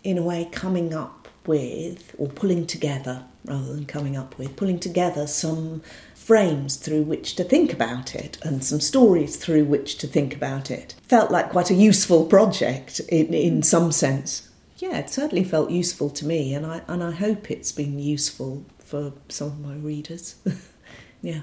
in 0.05 0.18
a 0.18 0.23
way, 0.23 0.49
coming 0.53 0.94
up 0.94 1.20
with, 1.46 2.14
or 2.18 2.29
pulling 2.29 2.66
together, 2.66 3.24
rather 3.44 3.74
than 3.74 3.87
coming 3.87 4.16
up 4.16 4.38
with, 4.38 4.57
pulling 4.57 4.79
together 4.79 5.26
some 5.26 5.83
frames 6.14 6.76
through 6.76 7.03
which 7.03 7.35
to 7.35 7.42
think 7.42 7.72
about 7.72 8.14
it 8.14 8.38
and 8.42 8.62
some 8.62 8.81
stories 8.81 9.37
through 9.37 9.64
which 9.64 9.98
to 9.98 10.07
think 10.07 10.35
about 10.35 10.70
it. 10.70 10.94
Felt 11.09 11.31
like 11.31 11.50
quite 11.50 11.70
a 11.70 11.74
useful 11.74 12.24
project 12.26 13.00
in, 13.09 13.35
in 13.35 13.62
some 13.62 13.90
sense. 13.90 14.48
Yeah, 14.76 14.98
it 14.98 15.11
certainly 15.11 15.44
felt 15.44 15.70
useful 15.70 16.09
to 16.11 16.26
me, 16.26 16.55
and 16.55 16.64
I, 16.64 16.83
and 16.88 17.03
I 17.03 17.11
hope 17.11 17.50
it's 17.50 17.72
been 17.72 17.98
useful 17.98 18.64
for 18.79 19.12
some 19.29 19.48
of 19.48 19.61
my 19.61 19.74
readers. 19.74 20.37
yeah. 21.22 21.40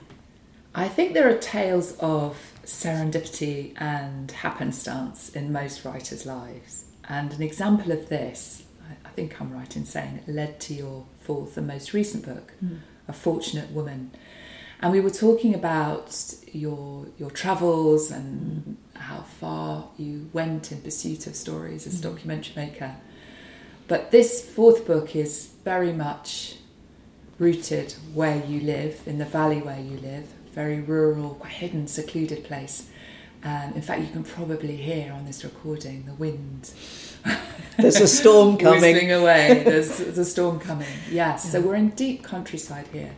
I 0.73 0.87
think 0.87 1.13
there 1.13 1.29
are 1.29 1.37
tales 1.37 1.97
of 1.99 2.37
serendipity 2.63 3.73
and 3.77 4.31
happenstance 4.31 5.29
in 5.29 5.51
most 5.51 5.83
writers' 5.83 6.25
lives, 6.25 6.85
and 7.09 7.33
an 7.33 7.41
example 7.41 7.91
of 7.91 8.09
this, 8.09 8.63
think 9.17 9.41
I'm 9.41 9.51
right 9.51 9.75
in 9.75 9.83
saying, 9.83 10.21
led 10.27 10.59
to 10.61 10.75
your 10.75 11.05
fourth 11.19 11.57
and 11.57 11.65
most 11.65 11.91
recent 11.91 12.23
book, 12.23 12.53
hmm. 12.59 12.75
A 13.07 13.13
Fortunate 13.13 13.71
Woman. 13.71 14.11
And 14.79 14.91
we 14.91 14.99
were 14.99 15.15
talking 15.25 15.55
about 15.55 16.09
your 16.51 17.07
your 17.17 17.31
travels 17.31 18.11
and 18.11 18.29
hmm. 18.63 18.99
how 19.09 19.21
far 19.39 19.89
you 19.97 20.29
went 20.33 20.71
in 20.71 20.81
pursuit 20.81 21.25
of 21.25 21.35
stories 21.35 21.87
as 21.87 21.95
a 21.95 21.97
hmm. 21.97 22.13
documentary 22.13 22.55
maker. 22.63 22.95
But 23.87 24.11
this 24.11 24.47
fourth 24.55 24.85
book 24.85 25.15
is 25.15 25.49
very 25.63 25.93
much 25.93 26.57
rooted 27.39 27.95
where 28.13 28.39
you 28.45 28.59
live, 28.61 29.01
in 29.07 29.17
the 29.17 29.25
valley 29.39 29.61
where 29.61 29.79
you 29.79 29.97
live, 29.97 30.25
very 30.53 30.79
rural, 30.79 31.31
quite 31.41 31.53
hidden, 31.53 31.87
secluded 31.87 32.43
place. 32.43 32.89
Um, 33.43 33.73
in 33.75 33.81
fact, 33.81 34.01
you 34.01 34.07
can 34.07 34.23
probably 34.23 34.75
hear 34.75 35.11
on 35.13 35.25
this 35.25 35.43
recording 35.43 36.05
the 36.05 36.13
wind 36.13 36.71
There's 37.77 37.97
a 37.97 38.07
storm 38.07 38.57
coming. 38.59 38.81
whistling 38.81 39.11
away. 39.11 39.63
There's, 39.65 39.97
there's 39.97 40.17
a 40.17 40.25
storm 40.25 40.59
coming. 40.59 40.87
Yes, 41.11 41.51
so 41.51 41.61
we're 41.61 41.75
in 41.75 41.89
deep 41.89 42.23
countryside 42.23 42.87
here. 42.87 43.15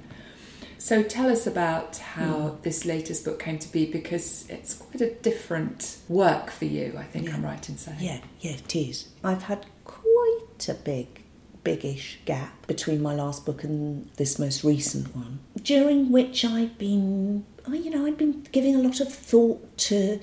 So 0.78 1.04
tell 1.04 1.30
us 1.30 1.46
about 1.46 1.98
how 1.98 2.58
this 2.62 2.86
latest 2.86 3.26
book 3.26 3.40
came 3.40 3.60
to 3.60 3.72
be 3.72 3.86
because 3.86 4.50
it's 4.50 4.74
quite 4.74 5.02
a 5.02 5.14
different 5.16 5.98
work 6.08 6.50
for 6.52 6.66
you. 6.66 6.96
I 6.98 7.04
think 7.04 7.34
I'm 7.34 7.44
right 7.44 7.68
in 7.70 7.78
saying. 7.78 7.98
Yeah, 8.00 8.20
yeah, 8.40 8.52
it 8.52 8.76
is. 8.76 9.10
I've 9.24 9.44
had 9.44 9.66
quite 9.84 10.70
a 10.70 10.74
big, 10.74 11.24
biggish 11.70 12.18
gap 12.26 12.66
between 12.66 13.00
my 13.00 13.14
last 13.14 13.46
book 13.46 13.64
and 13.64 14.10
this 14.18 14.40
most 14.40 14.64
recent 14.64 15.16
one, 15.16 15.38
during 15.62 16.12
which 16.12 16.44
I've 16.44 16.80
been, 16.80 17.46
you 17.68 17.92
know, 17.92 18.08
I'd 18.08 18.18
been 18.18 18.42
giving 18.52 18.74
a 18.74 18.80
lot 18.80 19.00
of 19.00 19.14
thought 19.14 19.78
to 19.90 20.20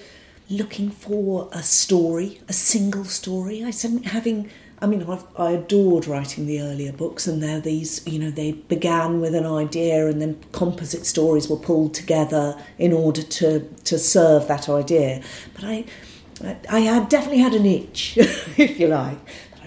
looking 0.51 0.91
for 0.91 1.49
a 1.53 1.63
story, 1.63 2.41
a 2.49 2.53
single 2.53 3.05
story. 3.05 3.63
I 3.63 3.71
said 3.71 4.07
having 4.07 4.51
I 4.83 4.87
mean, 4.87 5.05
I've, 5.05 5.25
i 5.39 5.53
adored 5.53 6.07
writing 6.07 6.47
the 6.47 6.61
earlier 6.61 6.93
books, 6.93 7.29
and 7.29 7.41
now 7.41 7.61
these, 7.61 8.07
you 8.07 8.19
know, 8.19 8.31
they 8.31 8.53
began 8.53 9.21
with 9.21 9.35
an 9.35 9.47
idea, 9.47 10.09
and 10.09 10.21
then 10.21 10.39
composite 10.53 11.07
stories 11.07 11.49
were 11.49 11.57
pulled 11.57 11.95
together 11.95 12.61
in 12.77 12.93
order 12.93 13.23
to 13.23 13.61
to 13.85 13.99
serve 13.99 14.49
that 14.49 14.69
idea. 14.69 15.23
But 15.55 15.65
I, 15.65 15.85
I 16.69 16.81
had 16.81 17.09
definitely 17.09 17.39
had 17.39 17.55
an 17.55 17.67
itch, 17.67 18.19
if 18.19 18.79
you 18.81 18.89
like. 18.89 19.19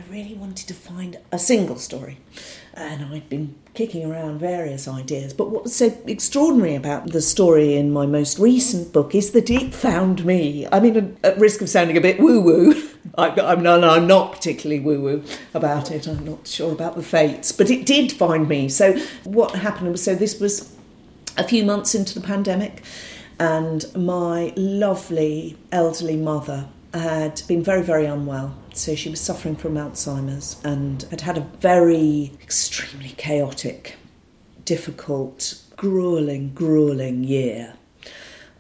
Really 0.10 0.34
wanted 0.34 0.68
to 0.70 0.74
find 0.74 1.20
a 1.32 1.38
single 1.38 1.76
story, 1.76 2.18
and 2.74 3.14
I'd 3.14 3.30
been 3.30 3.54
kicking 3.76 4.10
around 4.10 4.40
various 4.40 4.88
ideas. 4.88 5.36
But 5.36 5.52
what 5.52 5.62
was 5.62 5.76
so 5.76 5.96
extraordinary 6.08 6.74
about 6.74 7.12
the 7.12 7.22
story 7.22 7.76
in 7.76 7.92
my 7.92 8.08
most 8.08 8.40
recent 8.40 8.92
book 8.92 9.14
is 9.14 9.34
that 9.34 9.52
it 9.52 9.72
found 9.72 10.26
me. 10.26 10.68
I 10.72 10.80
mean, 10.80 11.16
at 11.24 11.38
risk 11.38 11.62
of 11.62 11.70
sounding 11.70 11.96
a 11.96 12.02
bit 12.02 12.20
woo 12.20 12.42
woo. 12.42 12.90
I'm 13.20 13.68
I'm 13.68 14.08
not 14.08 14.32
particularly 14.32 14.80
woo 14.82 15.00
woo 15.00 15.24
about 15.54 15.92
it. 15.92 16.08
I'm 16.08 16.26
not 16.26 16.48
sure 16.48 16.72
about 16.72 16.96
the 16.96 17.04
fates, 17.04 17.52
but 17.52 17.70
it 17.70 17.86
did 17.86 18.12
find 18.12 18.50
me. 18.50 18.68
So, 18.68 19.00
what 19.26 19.58
happened 19.58 19.92
was 19.92 20.04
so 20.04 20.16
this 20.16 20.40
was 20.40 20.76
a 21.38 21.44
few 21.44 21.64
months 21.64 21.94
into 21.94 22.20
the 22.20 22.26
pandemic, 22.26 22.82
and 23.40 23.86
my 23.96 24.54
lovely 24.56 25.56
elderly 25.72 26.18
mother 26.18 26.68
had 26.94 27.42
been 27.48 27.64
very, 27.64 27.84
very 27.84 28.06
unwell. 28.06 28.56
So, 28.74 28.96
she 28.96 29.10
was 29.10 29.20
suffering 29.20 29.56
from 29.56 29.76
Alzheimer's 29.76 30.62
and 30.64 31.04
had 31.04 31.22
had 31.22 31.38
a 31.38 31.42
very 31.60 32.32
extremely 32.42 33.10
chaotic, 33.18 33.96
difficult, 34.66 35.62
grueling, 35.76 36.54
grueling 36.54 37.24
year 37.24 37.76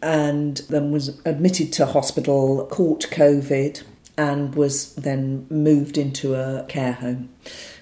and 0.01 0.57
then 0.69 0.91
was 0.91 1.19
admitted 1.25 1.73
to 1.73 1.85
hospital, 1.85 2.65
caught 2.71 3.09
COVID, 3.09 3.83
and 4.17 4.55
was 4.55 4.95
then 4.95 5.47
moved 5.49 5.97
into 5.97 6.35
a 6.35 6.65
care 6.67 6.93
home 6.93 7.29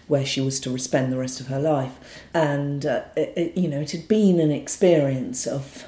where 0.08 0.26
she 0.26 0.40
was 0.40 0.60
to 0.62 0.78
spend 0.78 1.12
the 1.12 1.18
rest 1.18 1.40
of 1.40 1.48
her 1.48 1.60
life. 1.60 2.24
And, 2.34 2.86
uh, 2.86 3.04
it, 3.16 3.58
you 3.58 3.68
know, 3.68 3.82
it 3.82 3.92
had 3.92 4.08
been 4.08 4.40
an 4.40 4.52
experience 4.52 5.46
of 5.46 5.86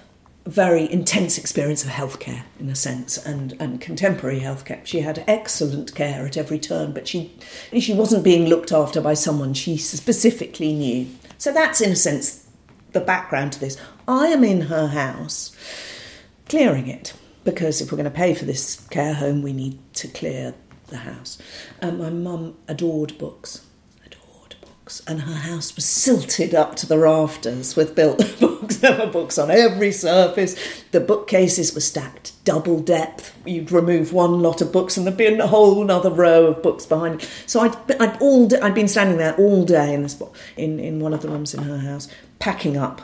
very 0.49 0.91
intense 0.91 1.37
experience 1.37 1.83
of 1.83 1.91
healthcare 1.91 2.43
in 2.59 2.69
a 2.69 2.75
sense 2.75 3.17
and, 3.17 3.55
and 3.59 3.79
contemporary 3.79 4.39
healthcare. 4.39 4.85
She 4.85 5.01
had 5.01 5.23
excellent 5.27 5.93
care 5.95 6.25
at 6.25 6.37
every 6.37 6.59
turn, 6.59 6.91
but 6.91 7.07
she 7.07 7.33
she 7.77 7.93
wasn't 7.93 8.23
being 8.23 8.47
looked 8.47 8.71
after 8.71 9.01
by 9.01 9.13
someone 9.13 9.53
she 9.53 9.77
specifically 9.77 10.73
knew. 10.73 11.07
So 11.37 11.53
that's 11.53 11.81
in 11.81 11.91
a 11.91 11.95
sense 11.95 12.47
the 12.91 12.99
background 12.99 13.53
to 13.53 13.59
this. 13.59 13.77
I 14.07 14.27
am 14.27 14.43
in 14.43 14.61
her 14.61 14.87
house 14.87 15.55
clearing 16.47 16.87
it 16.87 17.13
because 17.43 17.81
if 17.81 17.91
we're 17.91 17.97
going 17.97 18.11
to 18.11 18.11
pay 18.11 18.33
for 18.33 18.45
this 18.45 18.87
care 18.89 19.13
home, 19.13 19.41
we 19.41 19.53
need 19.53 19.79
to 19.95 20.07
clear 20.07 20.55
the 20.87 20.97
house. 20.97 21.37
And 21.81 21.99
my 21.99 22.09
mum 22.09 22.57
adored 22.67 23.17
books, 23.17 23.65
and 25.07 25.21
her 25.21 25.35
house 25.35 25.75
was 25.75 25.85
silted 25.85 26.55
up 26.55 26.75
to 26.77 26.87
the 26.87 26.97
rafters 26.97 27.75
with 27.75 27.95
built 27.95 28.17
books. 28.39 28.77
There 28.77 28.97
were 28.97 29.11
books 29.11 29.37
on 29.37 29.51
every 29.51 29.91
surface. 29.91 30.83
The 30.91 30.99
bookcases 30.99 31.73
were 31.75 31.81
stacked 31.81 32.33
double 32.43 32.79
depth. 32.79 33.37
You'd 33.45 33.71
remove 33.71 34.11
one 34.11 34.41
lot 34.41 34.61
of 34.61 34.71
books, 34.71 34.97
and 34.97 35.05
there'd 35.05 35.17
be 35.17 35.27
a 35.27 35.47
whole 35.47 35.89
other 35.91 36.09
row 36.09 36.47
of 36.47 36.63
books 36.63 36.85
behind. 36.85 37.21
So 37.45 37.59
I'd, 37.59 37.75
I'd 38.01 38.19
all 38.19 38.49
I'd 38.63 38.73
been 38.73 38.87
standing 38.87 39.17
there 39.17 39.35
all 39.35 39.63
day 39.63 39.93
in 39.93 40.01
this 40.01 40.19
in 40.57 40.79
in 40.79 40.99
one 40.99 41.13
of 41.13 41.21
the 41.21 41.29
rooms 41.29 41.53
in 41.53 41.63
her 41.63 41.77
house, 41.77 42.07
packing 42.39 42.75
up 42.75 43.03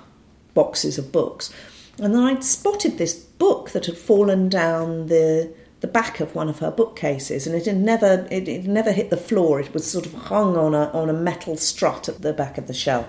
boxes 0.56 0.98
of 0.98 1.12
books. 1.12 1.54
And 2.00 2.15
then 2.15 2.24
I'd 2.24 2.43
spotted 2.43 2.98
this 2.98 3.13
book 3.13 3.69
that 3.71 3.86
had 3.86 3.98
fallen 3.98 4.50
down 4.50 5.08
the 5.08 5.54
the 5.86 5.91
back 5.91 6.19
of 6.19 6.34
one 6.34 6.50
of 6.50 6.58
her 6.60 6.71
bookcases, 6.71 7.45
and 7.45 7.56
it 7.56 7.67
had 7.67 7.78
never 7.78 8.28
it, 8.32 8.48
it 8.48 8.65
never 8.65 8.91
hit 8.91 9.12
the 9.12 9.17
floor. 9.17 9.60
It 9.60 9.71
was 9.71 9.89
sort 9.89 10.08
of 10.08 10.13
hung 10.13 10.58
on 10.58 10.74
a 10.74 10.89
on 10.93 11.12
a 11.12 11.13
metal 11.13 11.58
strut 11.58 12.10
at 12.10 12.24
the 12.24 12.34
back 12.34 12.58
of 12.58 12.65
the 12.65 12.74
shelf. 12.74 13.08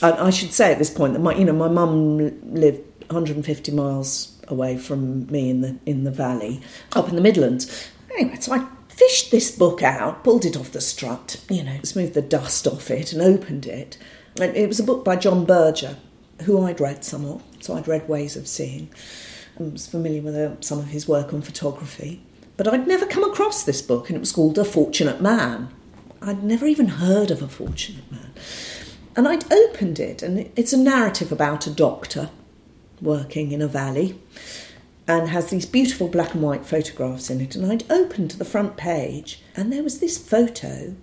And 0.00 0.14
I 0.14 0.30
should 0.30 0.54
say 0.54 0.72
at 0.72 0.78
this 0.78 0.88
point 0.88 1.12
that 1.12 1.18
my 1.18 1.34
you 1.34 1.44
know 1.44 1.52
my 1.52 1.68
mum 1.68 2.16
lived 2.54 2.80
150 3.10 3.72
miles 3.72 4.40
away 4.48 4.78
from 4.78 5.26
me 5.26 5.50
in 5.50 5.60
the 5.60 5.78
in 5.84 6.04
the 6.04 6.10
valley 6.10 6.62
up 6.96 7.10
in 7.10 7.14
the 7.14 7.20
Midlands. 7.20 7.90
Anyway, 8.14 8.36
so 8.40 8.54
I 8.54 8.66
fished 8.88 9.30
this 9.30 9.50
book 9.50 9.82
out, 9.82 10.24
pulled 10.24 10.46
it 10.46 10.56
off 10.56 10.72
the 10.72 10.80
strut, 10.80 11.44
you 11.50 11.62
know, 11.62 11.78
smoothed 11.82 12.14
the 12.14 12.22
dust 12.22 12.66
off 12.66 12.90
it, 12.90 13.12
and 13.12 13.20
opened 13.20 13.66
it. 13.66 13.98
And 14.40 14.56
it 14.56 14.66
was 14.66 14.80
a 14.80 14.84
book 14.84 15.04
by 15.04 15.16
John 15.16 15.44
Berger, 15.44 15.96
who 16.44 16.64
I'd 16.64 16.80
read 16.80 17.04
some 17.04 17.26
of. 17.26 17.42
So 17.60 17.76
I'd 17.76 17.86
read 17.86 18.08
Ways 18.08 18.34
of 18.34 18.48
Seeing. 18.48 18.88
I 19.58 19.64
was 19.64 19.86
familiar 19.86 20.22
with 20.22 20.34
uh, 20.34 20.60
some 20.60 20.78
of 20.78 20.86
his 20.86 21.06
work 21.06 21.32
on 21.32 21.42
photography. 21.42 22.22
But 22.56 22.68
I'd 22.68 22.86
never 22.86 23.06
come 23.06 23.24
across 23.24 23.64
this 23.64 23.82
book, 23.82 24.08
and 24.08 24.16
it 24.16 24.20
was 24.20 24.32
called 24.32 24.58
A 24.58 24.64
Fortunate 24.64 25.20
Man. 25.20 25.68
I'd 26.20 26.42
never 26.42 26.66
even 26.66 26.88
heard 26.88 27.30
of 27.30 27.42
A 27.42 27.48
Fortunate 27.48 28.10
Man. 28.10 28.32
And 29.16 29.28
I'd 29.28 29.50
opened 29.52 29.98
it, 29.98 30.22
and 30.22 30.50
it's 30.56 30.72
a 30.72 30.78
narrative 30.78 31.32
about 31.32 31.66
a 31.66 31.70
doctor 31.70 32.30
working 33.00 33.52
in 33.52 33.60
a 33.60 33.66
valley 33.66 34.20
and 35.08 35.28
has 35.28 35.50
these 35.50 35.66
beautiful 35.66 36.08
black 36.08 36.34
and 36.34 36.42
white 36.42 36.64
photographs 36.64 37.28
in 37.28 37.40
it. 37.40 37.56
And 37.56 37.70
I'd 37.70 37.90
opened 37.90 38.30
to 38.30 38.38
the 38.38 38.44
front 38.44 38.76
page, 38.76 39.42
and 39.56 39.72
there 39.72 39.82
was 39.82 39.98
this 39.98 40.16
photo 40.16 40.94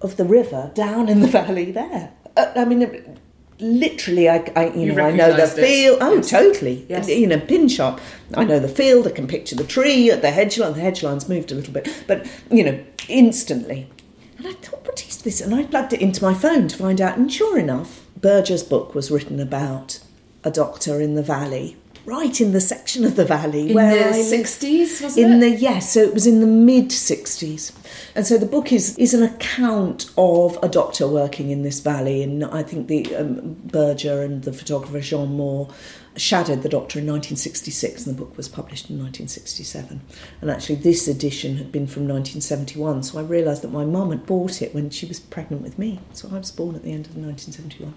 of 0.00 0.16
the 0.16 0.24
river 0.24 0.70
down 0.74 1.08
in 1.08 1.20
the 1.20 1.26
valley 1.40 1.70
there. 1.70 2.12
Uh, 2.36 2.52
I 2.56 2.64
mean, 2.64 3.18
literally, 3.60 4.28
I, 4.28 4.50
I 4.54 4.68
you, 4.68 4.86
you 4.86 4.92
know, 4.92 5.06
I 5.06 5.12
know 5.12 5.34
the 5.34 5.46
field. 5.46 5.98
Oh, 6.00 6.14
yes. 6.14 6.30
totally. 6.30 6.86
Yes. 6.88 7.08
You 7.08 7.26
know, 7.26 7.40
pin 7.40 7.68
shop. 7.68 8.00
I 8.34 8.44
know 8.44 8.58
the 8.58 8.68
field. 8.68 9.06
I 9.06 9.10
can 9.10 9.26
picture 9.26 9.56
the 9.56 9.64
tree 9.64 10.10
at 10.10 10.22
the 10.22 10.30
hedge 10.30 10.58
line. 10.58 10.74
The 10.74 10.80
hedge 10.80 11.02
line's 11.02 11.28
moved 11.28 11.52
a 11.52 11.54
little 11.54 11.72
bit, 11.72 11.88
but 12.06 12.26
you 12.50 12.64
know, 12.64 12.84
instantly. 13.08 13.88
And 14.36 14.46
I 14.46 14.52
thought, 14.52 14.86
what 14.86 15.06
is 15.06 15.22
this? 15.22 15.40
And 15.40 15.54
I 15.54 15.64
plugged 15.64 15.92
it 15.92 16.00
into 16.00 16.22
my 16.22 16.34
phone 16.34 16.68
to 16.68 16.76
find 16.76 17.00
out. 17.00 17.16
And 17.16 17.32
sure 17.32 17.58
enough, 17.58 18.06
Berger's 18.16 18.62
book 18.62 18.94
was 18.94 19.10
written 19.10 19.40
about 19.40 20.00
a 20.44 20.50
doctor 20.50 21.00
in 21.00 21.14
the 21.14 21.22
valley 21.22 21.76
right 22.08 22.40
in 22.40 22.52
the 22.52 22.60
section 22.60 23.04
of 23.04 23.16
the 23.16 23.24
valley 23.24 23.68
in 23.68 23.74
where 23.74 24.12
the 24.12 24.22
sixties, 24.22 25.02
wasn't 25.02 25.26
in 25.26 25.32
it? 25.34 25.40
the 25.40 25.50
yes, 25.50 25.92
so 25.92 26.00
it 26.00 26.14
was 26.14 26.26
in 26.26 26.40
the 26.40 26.46
mid 26.46 26.90
sixties, 26.90 27.72
and 28.14 28.26
so 28.26 28.38
the 28.38 28.46
book 28.46 28.72
is 28.72 28.96
is 28.96 29.12
an 29.12 29.22
account 29.22 30.10
of 30.16 30.58
a 30.62 30.68
doctor 30.68 31.06
working 31.06 31.50
in 31.50 31.62
this 31.62 31.80
valley, 31.80 32.22
and 32.22 32.44
I 32.44 32.62
think 32.62 32.88
the 32.88 33.14
um, 33.14 33.56
Berger 33.64 34.22
and 34.22 34.42
the 34.42 34.52
photographer 34.52 35.00
Jean 35.00 35.36
Mohr 35.36 35.72
shadowed 36.16 36.62
the 36.62 36.68
doctor 36.68 36.98
in 36.98 37.06
1966 37.06 38.04
and 38.04 38.16
the 38.16 38.20
book 38.20 38.36
was 38.36 38.48
published 38.48 38.90
in 38.90 38.98
1967 38.98 40.00
and 40.40 40.50
actually 40.50 40.74
this 40.74 41.06
edition 41.06 41.58
had 41.58 41.70
been 41.70 41.86
from 41.86 42.08
1971 42.08 43.04
so 43.04 43.20
i 43.20 43.22
realised 43.22 43.62
that 43.62 43.70
my 43.70 43.84
mum 43.84 44.10
had 44.10 44.26
bought 44.26 44.60
it 44.60 44.74
when 44.74 44.90
she 44.90 45.06
was 45.06 45.20
pregnant 45.20 45.62
with 45.62 45.78
me. 45.78 46.00
So 46.12 46.28
i 46.32 46.38
was 46.38 46.50
born 46.50 46.74
at 46.74 46.82
the 46.82 46.90
end 46.90 47.06
of 47.06 47.16
1971 47.16 47.94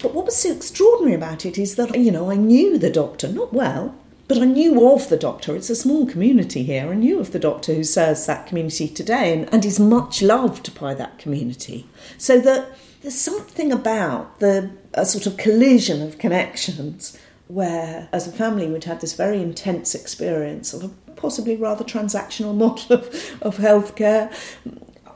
but 0.00 0.14
what 0.14 0.26
was 0.26 0.36
so 0.36 0.52
extraordinary 0.52 1.14
about 1.14 1.44
it 1.44 1.58
is 1.58 1.76
that, 1.76 1.98
you 1.98 2.10
know, 2.10 2.30
I 2.30 2.36
knew 2.36 2.78
the 2.78 2.90
doctor, 2.90 3.28
not 3.28 3.52
well, 3.52 3.94
but 4.28 4.38
I 4.38 4.44
knew 4.44 4.92
of 4.92 5.08
the 5.08 5.16
doctor. 5.16 5.56
It's 5.56 5.70
a 5.70 5.74
small 5.74 6.06
community 6.06 6.62
here. 6.62 6.90
I 6.90 6.94
knew 6.94 7.18
of 7.18 7.32
the 7.32 7.38
doctor 7.38 7.74
who 7.74 7.82
serves 7.82 8.26
that 8.26 8.46
community 8.46 8.86
today 8.86 9.32
and, 9.32 9.52
and 9.52 9.64
is 9.64 9.80
much 9.80 10.20
loved 10.20 10.78
by 10.78 10.94
that 10.94 11.18
community. 11.18 11.86
So 12.18 12.38
that 12.40 12.76
there's 13.00 13.14
something 13.14 13.72
about 13.72 14.38
the 14.40 14.70
a 14.94 15.06
sort 15.06 15.26
of 15.26 15.36
collision 15.36 16.02
of 16.02 16.18
connections 16.18 17.18
where, 17.46 18.08
as 18.12 18.26
a 18.26 18.32
family, 18.32 18.66
we'd 18.68 18.84
had 18.84 19.00
this 19.00 19.14
very 19.14 19.40
intense 19.40 19.94
experience 19.94 20.74
of 20.74 20.84
a 20.84 20.88
possibly 21.12 21.56
rather 21.56 21.84
transactional 21.84 22.54
model 22.56 22.96
of, 22.96 23.06
of 23.40 23.56
healthcare. 23.56 24.30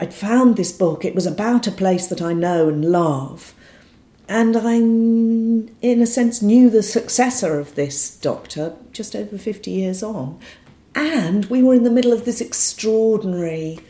I'd 0.01 0.15
found 0.15 0.57
this 0.57 0.73
book. 0.73 1.05
It 1.05 1.15
was 1.15 1.27
about 1.27 1.67
a 1.67 1.73
place 1.73 2.07
that 2.07 2.23
I 2.23 2.33
know 2.33 2.69
and 2.69 2.85
love 2.85 3.55
and 4.29 4.57
I, 4.57 4.75
in 4.75 6.03
a 6.03 6.07
sense, 6.07 6.43
knew 6.43 6.71
the 6.71 6.83
successor 6.83 7.59
of 7.59 7.75
this 7.75 8.17
doctor 8.17 8.75
just 8.93 9.15
over 9.17 9.37
50 9.37 9.71
years 9.71 10.03
on. 10.03 10.39
And 10.95 11.47
we 11.47 11.63
were 11.63 11.75
in 11.75 11.85
the 11.85 11.91
middle 11.91 12.13
of 12.13 12.25
this 12.25 12.41
extraordinary 12.41 13.81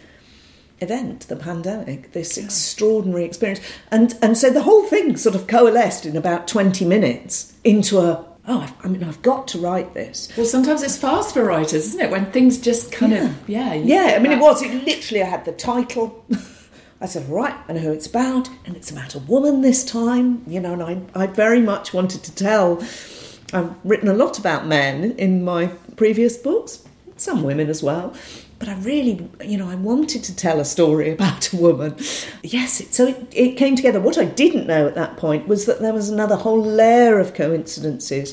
event, 0.81 1.29
the 1.29 1.37
pandemic, 1.37 2.13
this 2.13 2.37
extraordinary 2.37 3.25
experience. 3.25 3.61
And, 3.91 4.17
and 4.23 4.37
so 4.37 4.51
the 4.51 4.63
whole 4.63 4.85
thing 4.85 5.17
sort 5.17 5.35
of 5.35 5.47
coalesced 5.47 6.07
in 6.07 6.17
about 6.17 6.49
20 6.49 6.85
minutes 6.85 7.55
into 7.65 7.99
a 7.99 8.27
oh, 8.49 8.77
I 8.83 8.89
mean, 8.89 9.05
I've 9.05 9.23
got 9.23 9.47
to 9.49 9.59
write 9.59 9.95
this. 9.95 10.29
Well, 10.37 10.47
sometimes 10.47 10.83
it's 10.83 10.97
fast 10.97 11.35
for 11.35 11.45
writers, 11.45 11.87
isn't 11.87 12.01
it? 12.01 12.11
When 12.11 12.27
things 12.33 12.59
just 12.59 12.91
kind 12.91 13.13
yeah. 13.13 13.27
of, 13.27 13.49
yeah. 13.49 13.75
Yeah, 13.75 14.15
I 14.17 14.19
mean, 14.19 14.33
that. 14.33 14.39
it 14.39 14.41
was. 14.41 14.63
It 14.63 14.85
literally, 14.85 15.23
I 15.23 15.27
had 15.27 15.45
the 15.45 15.53
title. 15.53 16.25
I 17.03 17.07
said, 17.07 17.29
right, 17.29 17.57
I 17.69 17.73
know 17.73 17.81
who 17.81 17.93
it's 17.93 18.07
about, 18.07 18.49
and 18.65 18.77
it's 18.77 18.89
about 18.89 19.17
a 19.17 19.19
woman 19.19 19.61
this 19.61 19.85
time, 19.85 20.45
you 20.47 20.61
know, 20.61 20.75
and 20.75 21.11
I, 21.15 21.23
I 21.25 21.27
very 21.27 21.61
much 21.61 21.93
wanted 21.93 22.23
to 22.23 22.33
tell. 22.33 22.81
I've 23.53 23.75
written 23.85 24.09
a 24.09 24.15
lot 24.15 24.39
about 24.39 24.69
men 24.69 25.11
in 25.19 25.45
my 25.45 25.67
previous 25.97 26.37
books, 26.37 26.85
some 27.17 27.43
women 27.43 27.69
as 27.69 27.83
well, 27.83 28.15
but 28.61 28.69
I 28.69 28.75
really, 28.77 29.29
you 29.45 29.59
know, 29.59 29.69
I 29.69 29.75
wanted 29.75 30.23
to 30.23 30.37
tell 30.37 30.61
a 30.61 30.65
story 30.65 31.11
about 31.13 31.53
a 31.53 31.57
woman. 31.57 31.97
Yes, 32.45 32.81
it, 32.81 32.95
so 32.95 33.09
it, 33.09 33.27
it 33.33 33.57
came 33.57 33.75
together. 33.75 34.01
What 34.01 34.17
I 34.17 34.25
didn't 34.25 34.69
know 34.69 34.87
at 34.87 34.95
that 34.95 35.17
point 35.17 35.49
was 35.49 35.67
that 35.67 35.81
there 35.81 35.93
was 35.93 36.09
another 36.09 36.37
whole 36.37 36.63
layer 36.63 37.19
of 37.19 37.35
coincidences 37.35 38.33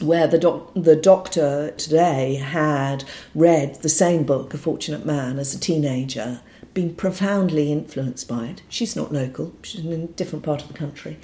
where 0.00 0.26
the, 0.26 0.38
doc- 0.38 0.72
the 0.74 0.96
doctor 0.96 1.72
today 1.72 2.36
had 2.36 3.04
read 3.34 3.74
the 3.82 3.90
same 3.90 4.24
book, 4.24 4.54
A 4.54 4.58
Fortunate 4.58 5.04
Man, 5.04 5.38
as 5.38 5.54
a 5.54 5.60
teenager, 5.60 6.40
been 6.76 6.94
profoundly 6.94 7.72
influenced 7.72 8.28
by 8.28 8.44
it. 8.46 8.62
She's 8.68 8.94
not 8.94 9.10
local, 9.10 9.52
she's 9.62 9.84
in 9.84 9.92
a 9.92 10.06
different 10.06 10.44
part 10.44 10.62
of 10.62 10.68
the 10.68 10.74
country. 10.74 11.16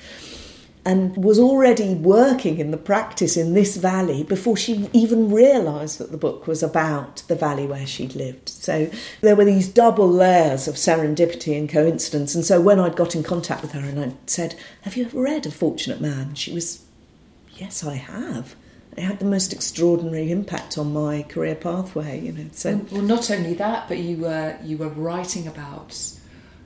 And 0.84 1.16
was 1.16 1.38
already 1.38 1.94
working 1.94 2.58
in 2.58 2.72
the 2.72 2.76
practice 2.76 3.36
in 3.36 3.54
this 3.54 3.76
valley 3.76 4.24
before 4.24 4.56
she 4.56 4.90
even 4.92 5.30
realised 5.30 5.98
that 5.98 6.10
the 6.10 6.16
book 6.16 6.48
was 6.48 6.60
about 6.60 7.22
the 7.28 7.36
valley 7.36 7.66
where 7.68 7.86
she'd 7.86 8.16
lived. 8.16 8.48
So 8.48 8.90
there 9.20 9.36
were 9.36 9.44
these 9.44 9.68
double 9.68 10.08
layers 10.10 10.66
of 10.66 10.74
serendipity 10.74 11.56
and 11.56 11.68
coincidence. 11.68 12.34
And 12.34 12.44
so 12.44 12.60
when 12.60 12.80
I'd 12.80 12.96
got 12.96 13.14
in 13.14 13.22
contact 13.22 13.62
with 13.62 13.72
her 13.72 13.80
and 13.80 14.00
I 14.00 14.12
said, 14.26 14.56
Have 14.80 14.96
you 14.96 15.04
ever 15.04 15.20
read 15.20 15.46
A 15.46 15.52
Fortunate 15.52 16.00
Man? 16.00 16.34
She 16.34 16.52
was, 16.52 16.84
Yes, 17.54 17.84
I 17.84 17.94
have 17.94 18.56
it 18.96 19.02
had 19.02 19.18
the 19.18 19.24
most 19.24 19.52
extraordinary 19.52 20.30
impact 20.30 20.76
on 20.76 20.92
my 20.92 21.22
career 21.22 21.54
pathway. 21.54 22.20
You 22.20 22.32
know, 22.32 22.46
so 22.52 22.80
well, 22.90 23.02
not 23.02 23.30
only 23.30 23.54
that, 23.54 23.88
but 23.88 23.98
you 23.98 24.18
were 24.18 24.56
you 24.62 24.76
were 24.76 24.88
writing 24.88 25.46
about 25.46 25.98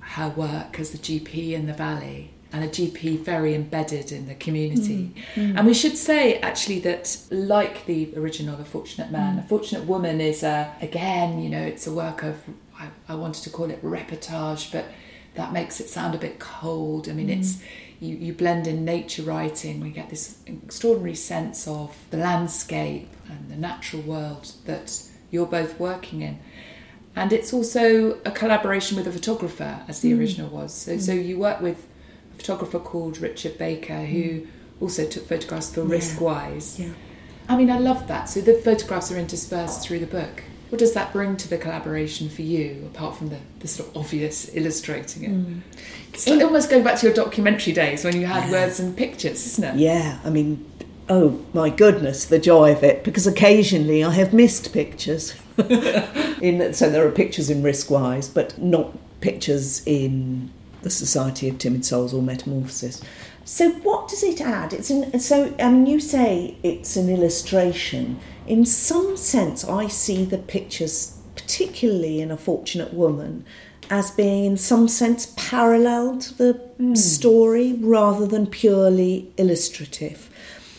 her 0.00 0.28
work 0.30 0.78
as 0.78 0.90
the 0.90 0.98
GP 0.98 1.52
in 1.52 1.66
the 1.66 1.72
valley 1.72 2.30
and 2.52 2.64
a 2.64 2.68
GP 2.68 3.20
very 3.20 3.54
embedded 3.54 4.12
in 4.12 4.28
the 4.28 4.34
community. 4.34 5.12
Mm, 5.34 5.52
mm. 5.52 5.58
And 5.58 5.66
we 5.66 5.74
should 5.74 5.96
say 5.96 6.38
actually 6.38 6.78
that, 6.80 7.18
like 7.30 7.86
the 7.86 8.16
original 8.16 8.60
A 8.60 8.64
Fortunate 8.64 9.10
Man, 9.10 9.36
mm. 9.36 9.44
A 9.44 9.48
Fortunate 9.48 9.84
Woman 9.84 10.20
is 10.20 10.42
a, 10.42 10.72
again, 10.80 11.40
you 11.40 11.48
know, 11.50 11.60
it's 11.60 11.86
a 11.86 11.92
work 11.92 12.22
of 12.22 12.36
I, 12.78 12.88
I 13.08 13.14
wanted 13.14 13.42
to 13.44 13.50
call 13.50 13.70
it 13.70 13.82
reportage, 13.82 14.70
but 14.70 14.86
that 15.34 15.52
makes 15.52 15.80
it 15.80 15.88
sound 15.88 16.14
a 16.14 16.18
bit 16.18 16.38
cold. 16.38 17.08
I 17.08 17.12
mean, 17.12 17.30
it's 17.30 17.56
mm 17.56 17.62
you, 18.00 18.16
you 18.16 18.32
blend 18.32 18.66
in 18.66 18.84
nature 18.84 19.22
writing, 19.22 19.80
we 19.80 19.90
get 19.90 20.10
this 20.10 20.38
extraordinary 20.46 21.14
sense 21.14 21.66
of 21.66 21.96
the 22.10 22.16
landscape 22.16 23.08
and 23.28 23.50
the 23.50 23.56
natural 23.56 24.02
world 24.02 24.52
that 24.66 25.02
you're 25.30 25.46
both 25.46 25.78
working 25.80 26.22
in. 26.22 26.38
And 27.14 27.32
it's 27.32 27.52
also 27.52 28.20
a 28.26 28.30
collaboration 28.30 28.96
with 28.96 29.06
a 29.06 29.12
photographer, 29.12 29.80
as 29.88 30.00
the 30.00 30.12
mm. 30.12 30.18
original 30.18 30.50
was. 30.50 30.74
So, 30.74 30.92
mm. 30.92 31.00
so 31.00 31.12
you 31.12 31.38
work 31.38 31.60
with 31.62 31.86
a 32.34 32.36
photographer 32.36 32.78
called 32.78 33.18
Richard 33.18 33.56
Baker, 33.56 34.04
who 34.04 34.22
mm. 34.22 34.46
also 34.80 35.06
took 35.08 35.26
photographs 35.26 35.74
for 35.74 35.80
yeah. 35.80 35.96
Riskwise. 35.96 36.78
Yeah. 36.78 36.92
I 37.48 37.56
mean, 37.56 37.70
I 37.70 37.78
love 37.78 38.06
that. 38.08 38.28
So 38.28 38.40
the 38.42 38.54
photographs 38.54 39.10
are 39.10 39.16
interspersed 39.16 39.86
through 39.86 40.00
the 40.00 40.06
book. 40.06 40.42
What 40.68 40.78
does 40.78 40.94
that 40.94 41.12
bring 41.12 41.36
to 41.36 41.48
the 41.48 41.58
collaboration 41.58 42.28
for 42.28 42.42
you, 42.42 42.90
apart 42.92 43.16
from 43.16 43.28
the, 43.28 43.38
the 43.60 43.68
sort 43.68 43.90
of 43.90 43.96
obvious 43.96 44.50
illustrating 44.54 45.22
it? 45.22 45.30
Mm. 45.30 45.60
It's 46.12 46.26
like 46.26 46.42
almost 46.42 46.70
going 46.70 46.82
back 46.82 46.98
to 47.00 47.06
your 47.06 47.14
documentary 47.14 47.72
days 47.72 48.04
when 48.04 48.20
you 48.20 48.26
had 48.26 48.46
yeah. 48.46 48.52
words 48.52 48.80
and 48.80 48.96
pictures, 48.96 49.46
isn't 49.46 49.64
it? 49.64 49.76
Yeah, 49.76 50.18
I 50.24 50.30
mean, 50.30 50.68
oh 51.08 51.44
my 51.54 51.70
goodness, 51.70 52.24
the 52.24 52.38
joy 52.38 52.72
of 52.72 52.82
it, 52.82 53.04
because 53.04 53.26
occasionally 53.26 54.02
I 54.02 54.10
have 54.10 54.32
missed 54.32 54.72
pictures. 54.72 55.34
in 55.58 56.74
So 56.74 56.90
there 56.90 57.06
are 57.06 57.12
pictures 57.12 57.48
in 57.48 57.62
Riskwise, 57.62 58.32
but 58.32 58.60
not 58.60 58.92
pictures 59.20 59.82
in 59.86 60.50
the 60.82 60.90
Society 60.90 61.48
of 61.48 61.58
Timid 61.58 61.84
Souls 61.84 62.12
or 62.12 62.22
Metamorphosis. 62.22 63.02
So 63.44 63.70
what 63.70 64.08
does 64.08 64.22
it 64.22 64.40
add? 64.40 64.72
It's 64.72 64.90
an, 64.90 65.18
so 65.20 65.54
um, 65.58 65.86
you 65.86 66.00
say 66.00 66.56
it's 66.62 66.96
an 66.96 67.08
illustration 67.08 68.18
in 68.46 68.64
some 68.64 69.16
sense, 69.16 69.64
I 69.64 69.88
see 69.88 70.24
the 70.24 70.38
pictures, 70.38 71.18
particularly 71.34 72.20
in 72.20 72.30
A 72.30 72.36
Fortunate 72.36 72.92
Woman, 72.94 73.44
as 73.90 74.10
being 74.10 74.44
in 74.44 74.56
some 74.56 74.88
sense 74.88 75.32
parallel 75.36 76.18
to 76.18 76.34
the 76.34 76.60
mm. 76.80 76.96
story 76.96 77.74
rather 77.74 78.26
than 78.26 78.46
purely 78.46 79.32
illustrative. 79.36 80.30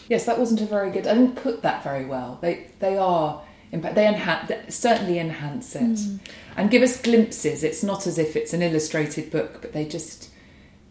Yes, 0.10 0.26
that 0.26 0.40
wasn't 0.40 0.62
a 0.62 0.66
very 0.66 0.92
good. 0.92 1.08
I 1.08 1.14
didn't 1.14 1.36
put 1.36 1.62
that 1.64 1.84
very 1.84 2.06
well. 2.06 2.40
They 2.42 2.68
they 2.80 2.98
are. 2.98 3.44
They 3.72 4.08
enhance 4.08 4.74
certainly 4.74 5.20
enhance 5.20 5.76
it 5.76 5.82
mm. 5.82 6.20
and 6.56 6.72
give 6.72 6.82
us 6.82 7.02
glimpses. 7.02 7.66
It's 7.66 7.84
not 7.84 8.08
as 8.08 8.18
if 8.18 8.38
it's 8.38 8.54
an 8.54 8.62
illustrated 8.62 9.30
book, 9.30 9.62
but 9.62 9.74
they 9.74 9.84
just 9.84 10.30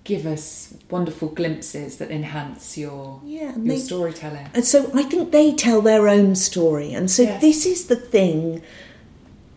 give 0.07 0.25
us 0.25 0.73
wonderful 0.89 1.29
glimpses 1.29 1.99
that 1.99 2.11
enhance 2.11 2.79
your 2.79 3.21
yeah, 3.25 3.55
your 3.57 3.67
they, 3.67 3.79
storytelling. 3.79 4.49
And 4.55 4.65
so 4.65 4.91
I 4.95 5.03
think 5.03 5.33
they 5.33 5.53
tell 5.53 5.83
their 5.83 6.09
own 6.09 6.37
story, 6.37 6.93
and 6.93 7.11
so 7.11 7.25
yes. 7.25 7.41
this 7.41 7.67
is 7.67 7.87
the 7.89 7.97
thing 7.97 8.63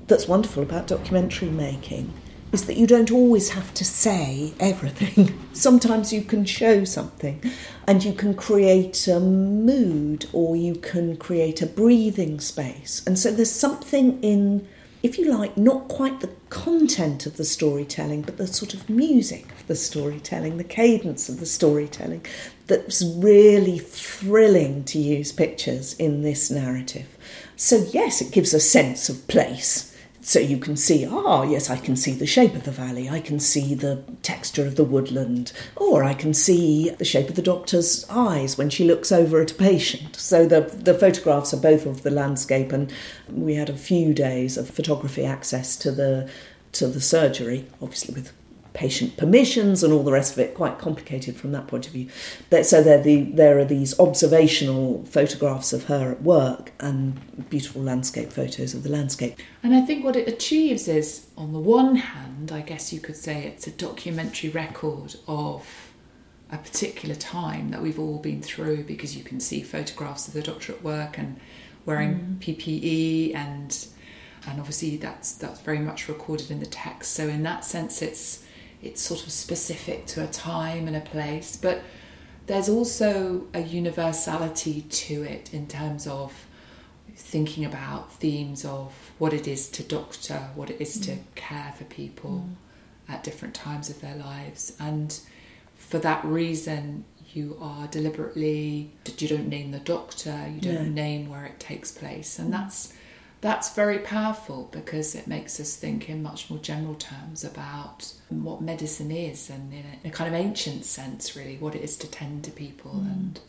that's 0.08 0.28
wonderful 0.28 0.64
about 0.64 0.88
documentary 0.88 1.50
making 1.50 2.12
is 2.52 2.66
that 2.66 2.78
you 2.78 2.88
don't 2.88 3.12
always 3.12 3.50
have 3.50 3.72
to 3.76 3.86
say 3.86 4.54
everything. 4.60 5.40
Sometimes 5.54 6.12
you 6.12 6.24
can 6.24 6.46
show 6.46 6.84
something 6.84 7.44
and 7.88 8.04
you 8.04 8.12
can 8.12 8.34
create 8.34 9.08
a 9.08 9.20
mood 9.20 10.26
or 10.34 10.56
you 10.56 10.74
can 10.74 11.16
create 11.16 11.62
a 11.62 11.68
breathing 11.68 12.40
space. 12.40 13.04
And 13.06 13.20
so 13.20 13.32
there's 13.32 13.52
something 13.52 14.20
in 14.24 14.68
if 15.02 15.18
you 15.18 15.32
like, 15.32 15.56
not 15.56 15.88
quite 15.88 16.20
the 16.20 16.30
content 16.50 17.26
of 17.26 17.38
the 17.38 17.46
storytelling, 17.46 18.22
but 18.22 18.38
the 18.38 18.48
sort 18.48 18.74
of 18.74 18.90
music 18.90 19.50
of 19.52 19.68
the 19.68 19.76
storytelling, 19.76 20.58
the 20.58 20.64
cadence 20.64 21.30
of 21.30 21.40
the 21.40 21.46
storytelling, 21.46 22.26
that's 22.68 23.02
really 23.02 23.80
thrilling 23.80 24.84
to 24.86 25.00
use 25.00 25.32
pictures 25.32 25.94
in 25.94 26.22
this 26.22 26.52
narrative. 26.52 27.18
So, 27.56 27.88
yes, 27.92 28.22
it 28.22 28.32
gives 28.32 28.54
a 28.54 28.60
sense 28.60 29.10
of 29.10 29.28
place 29.28 29.88
so 30.30 30.38
you 30.38 30.60
can 30.60 30.78
see, 30.78 31.08
ah, 31.10 31.42
yes, 31.42 31.72
I 31.72 31.78
can 31.78 31.96
see 31.96 32.12
the 32.12 32.28
shape 32.28 32.54
of 32.54 32.63
the 32.63 32.70
valley, 32.70 33.10
I 33.10 33.20
can 33.20 33.39
see 33.39 33.74
the 33.74 34.04
texture 34.22 34.63
of 34.68 34.76
the 34.76 34.84
woodland, 34.84 35.52
or 35.76 36.04
I 36.04 36.13
can 36.13 36.36
see 36.36 36.92
the 36.92 37.04
shape 37.04 37.30
of 37.30 37.36
the 37.36 37.42
doctor's 37.42 38.06
eyes 38.12 38.56
when 38.56 38.70
she 38.70 38.84
looks 38.84 39.12
over 39.12 39.42
at 39.42 39.50
a 39.50 39.56
patient. 39.56 40.15
So 40.18 40.46
the, 40.46 40.62
the 40.62 40.94
photographs 40.94 41.52
are 41.56 41.60
both 41.60 41.88
of 41.88 42.04
the 42.04 42.12
landscape, 42.12 42.72
and 42.72 42.94
we 43.28 43.56
had 43.56 43.72
a 43.72 43.76
few 43.76 44.13
days 44.13 44.56
of 44.56 44.70
photography 44.70 45.26
access 45.26 45.76
to 45.78 45.92
the 45.92 46.30
to 46.74 46.86
the 46.86 47.02
surgery, 47.02 47.65
obviously 47.82 48.13
with 48.13 48.32
patient 48.73 49.17
permissions 49.17 49.84
and 49.84 49.91
all 49.91 50.03
the 50.03 50.12
rest 50.12 50.34
of 50.34 50.39
it, 50.39 50.53
quite 50.53 50.77
complicated 50.77 51.36
from 51.36 51.51
that 51.51 51.67
point 51.67 51.88
of 51.88 51.93
view. 51.93 52.08
So 52.63 52.84
there, 52.84 53.01
the, 53.01 53.23
there 53.23 53.58
are 53.60 53.65
these 53.65 53.99
observational 53.99 55.05
photographs 55.05 55.73
of 55.73 55.86
her 55.86 56.12
at 56.12 56.21
work 56.21 56.71
and 56.79 57.49
beautiful 57.49 57.82
landscape 57.82 58.32
photos 58.32 58.73
of 58.73 58.84
the 58.84 58.89
landscape. 58.89 59.39
And 59.63 59.73
I 59.73 59.82
think 59.82 60.05
what 60.05 60.15
it 60.15 60.27
achieves 60.27 60.88
is, 60.88 61.27
on 61.36 61.53
the 61.53 61.60
one 61.60 61.95
hand, 61.95 62.51
I 62.51 62.62
guess 62.62 62.93
you 62.93 62.99
could 62.99 63.15
say 63.15 63.43
it's 63.43 63.67
a 63.67 63.71
documentary 63.71 64.49
record 64.49 65.15
of 65.27 65.89
a 66.51 66.58
particular 66.58 67.15
time 67.15 67.71
that 67.71 67.82
we've 67.82 67.99
all 67.99 68.17
been 68.17 68.41
through 68.41 68.84
because 68.84 69.15
you 69.15 69.23
can 69.23 69.39
see 69.39 69.62
photographs 69.62 70.27
of 70.27 70.34
the 70.34 70.41
doctor 70.41 70.73
at 70.73 70.84
work 70.84 71.17
and 71.17 71.39
wearing 71.86 72.39
mm. 72.41 72.55
PPE 72.55 73.36
and 73.36 73.88
and 74.47 74.60
obviously 74.60 74.97
that's 74.97 75.34
that's 75.34 75.60
very 75.62 75.79
much 75.79 76.08
recorded 76.08 76.49
in 76.49 76.60
the 76.60 76.65
text 76.65 77.12
so 77.13 77.27
in 77.27 77.43
that 77.43 77.63
sense 77.63 78.01
it's 78.01 78.43
it's 78.82 79.02
sort 79.02 79.26
of 79.26 79.32
specific 79.32 80.06
to 80.08 80.24
a 80.24 80.28
time 80.28 80.88
and 80.88 80.96
a 80.96 81.02
place, 81.02 81.58
but 81.58 81.82
there's 82.48 82.70
also 82.70 83.48
a 83.54 83.62
universality 83.62 84.82
to 84.89 85.24
it 85.24 85.54
in 85.54 85.68
terms 85.68 86.08
of 86.08 86.34
thinking 87.15 87.65
about 87.65 88.12
themes 88.13 88.65
of 88.65 89.12
what 89.20 89.34
it 89.34 89.48
is 89.48 89.70
to 89.70 89.84
doctor, 89.84 90.50
what 90.56 90.70
it 90.70 90.82
is 90.82 90.98
mm. 90.98 91.06
to 91.06 91.18
care 91.36 91.74
for 91.78 91.84
people 91.84 92.46
mm. 92.48 93.13
at 93.13 93.24
different 93.24 93.54
times 93.54 93.89
of 93.89 94.02
their 94.02 94.15
lives. 94.15 94.76
And 94.80 95.20
for 95.76 96.00
that 96.00 96.24
reason, 96.26 97.04
you 97.34 97.58
are 97.62 97.86
deliberately, 97.88 98.92
you 99.18 99.28
don't 99.28 99.48
name 99.48 99.72
the 99.72 99.80
doctor, 99.80 100.50
you 100.52 100.62
don't 100.62 100.88
no. 100.88 101.04
name 101.04 101.30
where 101.30 101.46
it 101.46 101.60
takes 101.60 101.92
place. 101.92 102.39
And 102.39 102.50
mm. 102.50 102.58
that's 102.58 102.94
that's 103.41 103.73
very 103.73 103.99
powerful 103.99 104.67
because 104.71 105.15
it 105.15 105.28
makes 105.28 105.60
us 105.60 105.75
think 105.75 106.10
in 106.10 106.21
much 106.21 106.49
more 106.49 106.60
general 106.60 106.95
terms 106.95 107.43
about 107.43 108.12
what 108.30 108.62
medicine 108.62 109.12
is 109.12 109.49
and 109.49 109.73
in 109.73 109.80
a, 109.80 109.99
in 110.04 110.10
a 110.10 110.13
kind 110.13 110.34
of 110.34 110.39
ancient 110.39 110.86
sense 110.86 111.36
really 111.36 111.58
what 111.58 111.75
it 111.75 111.82
is 111.82 111.95
to 111.97 112.08
tend 112.10 112.43
to 112.43 112.52
people 112.52 112.91
mm. 112.91 113.12
and 113.12 113.39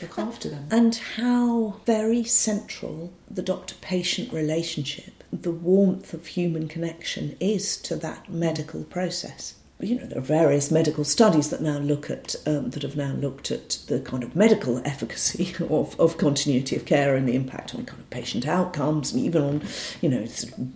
look 0.00 0.18
after 0.18 0.48
them 0.48 0.66
and 0.70 0.96
how 1.16 1.76
very 1.84 2.24
central 2.24 3.12
the 3.30 3.42
doctor 3.42 3.74
patient 3.80 4.32
relationship 4.32 5.22
the 5.32 5.50
warmth 5.50 6.14
of 6.14 6.26
human 6.26 6.66
connection 6.66 7.36
is 7.38 7.76
to 7.76 7.96
that 7.96 8.30
medical 8.30 8.82
process 8.84 9.54
you 9.80 9.96
know, 9.96 10.06
there 10.06 10.18
are 10.18 10.22
various 10.22 10.70
medical 10.70 11.02
studies 11.02 11.50
that 11.50 11.60
now 11.60 11.78
look 11.78 12.08
at 12.08 12.36
um, 12.46 12.70
that 12.70 12.84
have 12.84 12.96
now 12.96 13.12
looked 13.12 13.50
at 13.50 13.78
the 13.88 13.98
kind 13.98 14.22
of 14.22 14.36
medical 14.36 14.78
efficacy 14.86 15.52
of, 15.68 15.98
of 15.98 16.16
continuity 16.16 16.76
of 16.76 16.84
care 16.84 17.16
and 17.16 17.28
the 17.28 17.34
impact 17.34 17.74
on 17.74 17.84
kind 17.84 18.00
of 18.00 18.08
patient 18.10 18.46
outcomes 18.46 19.12
and 19.12 19.24
even 19.24 19.42
on, 19.42 19.62
you 20.00 20.08
know, 20.08 20.26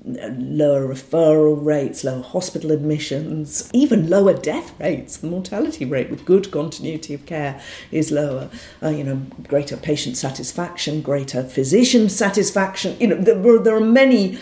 lower 0.04 0.86
referral 0.86 1.64
rates, 1.64 2.02
lower 2.02 2.22
hospital 2.22 2.72
admissions, 2.72 3.70
even 3.72 4.10
lower 4.10 4.34
death 4.34 4.78
rates. 4.80 5.18
The 5.18 5.28
mortality 5.28 5.84
rate 5.84 6.10
with 6.10 6.24
good 6.24 6.50
continuity 6.50 7.14
of 7.14 7.24
care 7.24 7.60
is 7.92 8.10
lower. 8.10 8.50
Uh, 8.82 8.88
you 8.88 9.04
know, 9.04 9.22
greater 9.46 9.76
patient 9.76 10.16
satisfaction, 10.16 11.02
greater 11.02 11.44
physician 11.44 12.08
satisfaction. 12.08 12.96
You 12.98 13.06
know, 13.06 13.16
there, 13.16 13.58
there 13.60 13.76
are 13.76 13.80
many 13.80 14.38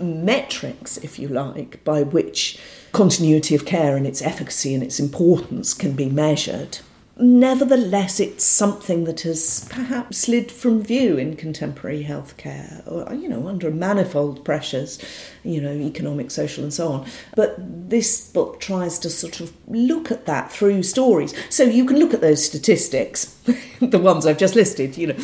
metrics, 0.00 0.96
if 0.98 1.18
you 1.18 1.28
like, 1.28 1.82
by 1.84 2.02
which 2.02 2.58
continuity 2.92 3.54
of 3.54 3.64
care 3.64 3.96
and 3.96 4.06
its 4.06 4.22
efficacy 4.22 4.74
and 4.74 4.82
its 4.82 5.00
importance 5.00 5.74
can 5.74 5.92
be 5.92 6.08
measured. 6.08 6.78
Nevertheless, 7.20 8.20
it's 8.20 8.44
something 8.44 9.02
that 9.04 9.22
has 9.22 9.66
perhaps 9.70 10.18
slid 10.18 10.52
from 10.52 10.84
view 10.84 11.16
in 11.16 11.34
contemporary 11.34 12.04
healthcare, 12.04 12.86
you 13.20 13.28
know, 13.28 13.48
under 13.48 13.72
manifold 13.72 14.44
pressures, 14.44 15.00
you 15.42 15.60
know, 15.60 15.72
economic, 15.72 16.30
social, 16.30 16.62
and 16.62 16.72
so 16.72 16.92
on. 16.92 17.06
But 17.34 17.56
this 17.58 18.30
book 18.30 18.60
tries 18.60 19.00
to 19.00 19.10
sort 19.10 19.40
of 19.40 19.52
look 19.66 20.12
at 20.12 20.26
that 20.26 20.52
through 20.52 20.84
stories. 20.84 21.34
So 21.50 21.64
you 21.64 21.84
can 21.84 21.98
look 21.98 22.14
at 22.14 22.20
those 22.20 22.44
statistics, 22.44 23.24
the 23.80 23.98
ones 23.98 24.24
I've 24.24 24.38
just 24.38 24.54
listed, 24.54 24.96
you 24.96 25.08
know, 25.08 25.16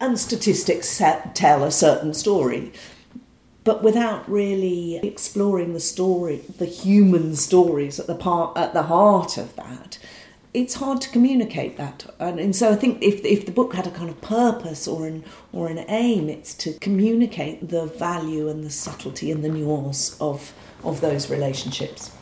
and 0.00 0.18
statistics 0.18 0.96
tell 1.34 1.62
a 1.62 1.70
certain 1.70 2.14
story 2.14 2.72
but 3.64 3.82
without 3.82 4.30
really 4.30 4.96
exploring 4.98 5.72
the 5.72 5.80
story, 5.80 6.42
the 6.58 6.66
human 6.66 7.34
stories 7.34 7.98
at 7.98 8.06
the 8.06 8.14
part 8.14 8.56
at 8.56 8.74
the 8.74 8.84
heart 8.84 9.38
of 9.38 9.56
that, 9.56 9.98
it's 10.52 10.74
hard 10.74 11.00
to 11.00 11.08
communicate 11.08 11.76
that. 11.78 12.06
And, 12.20 12.38
and, 12.38 12.54
so 12.54 12.70
I 12.70 12.76
think 12.76 13.02
if 13.02 13.24
if 13.24 13.46
the 13.46 13.52
book 13.52 13.74
had 13.74 13.86
a 13.86 13.90
kind 13.90 14.10
of 14.10 14.20
purpose 14.20 14.86
or 14.86 15.06
an 15.06 15.24
or 15.52 15.68
an 15.68 15.84
aim, 15.88 16.28
it's 16.28 16.54
to 16.54 16.74
communicate 16.74 17.70
the 17.70 17.86
value 17.86 18.48
and 18.48 18.62
the 18.62 18.70
subtlety 18.70 19.30
and 19.30 19.42
the 19.42 19.48
nuance 19.48 20.20
of 20.20 20.52
of 20.84 21.00
those 21.00 21.30
relationships. 21.30 22.12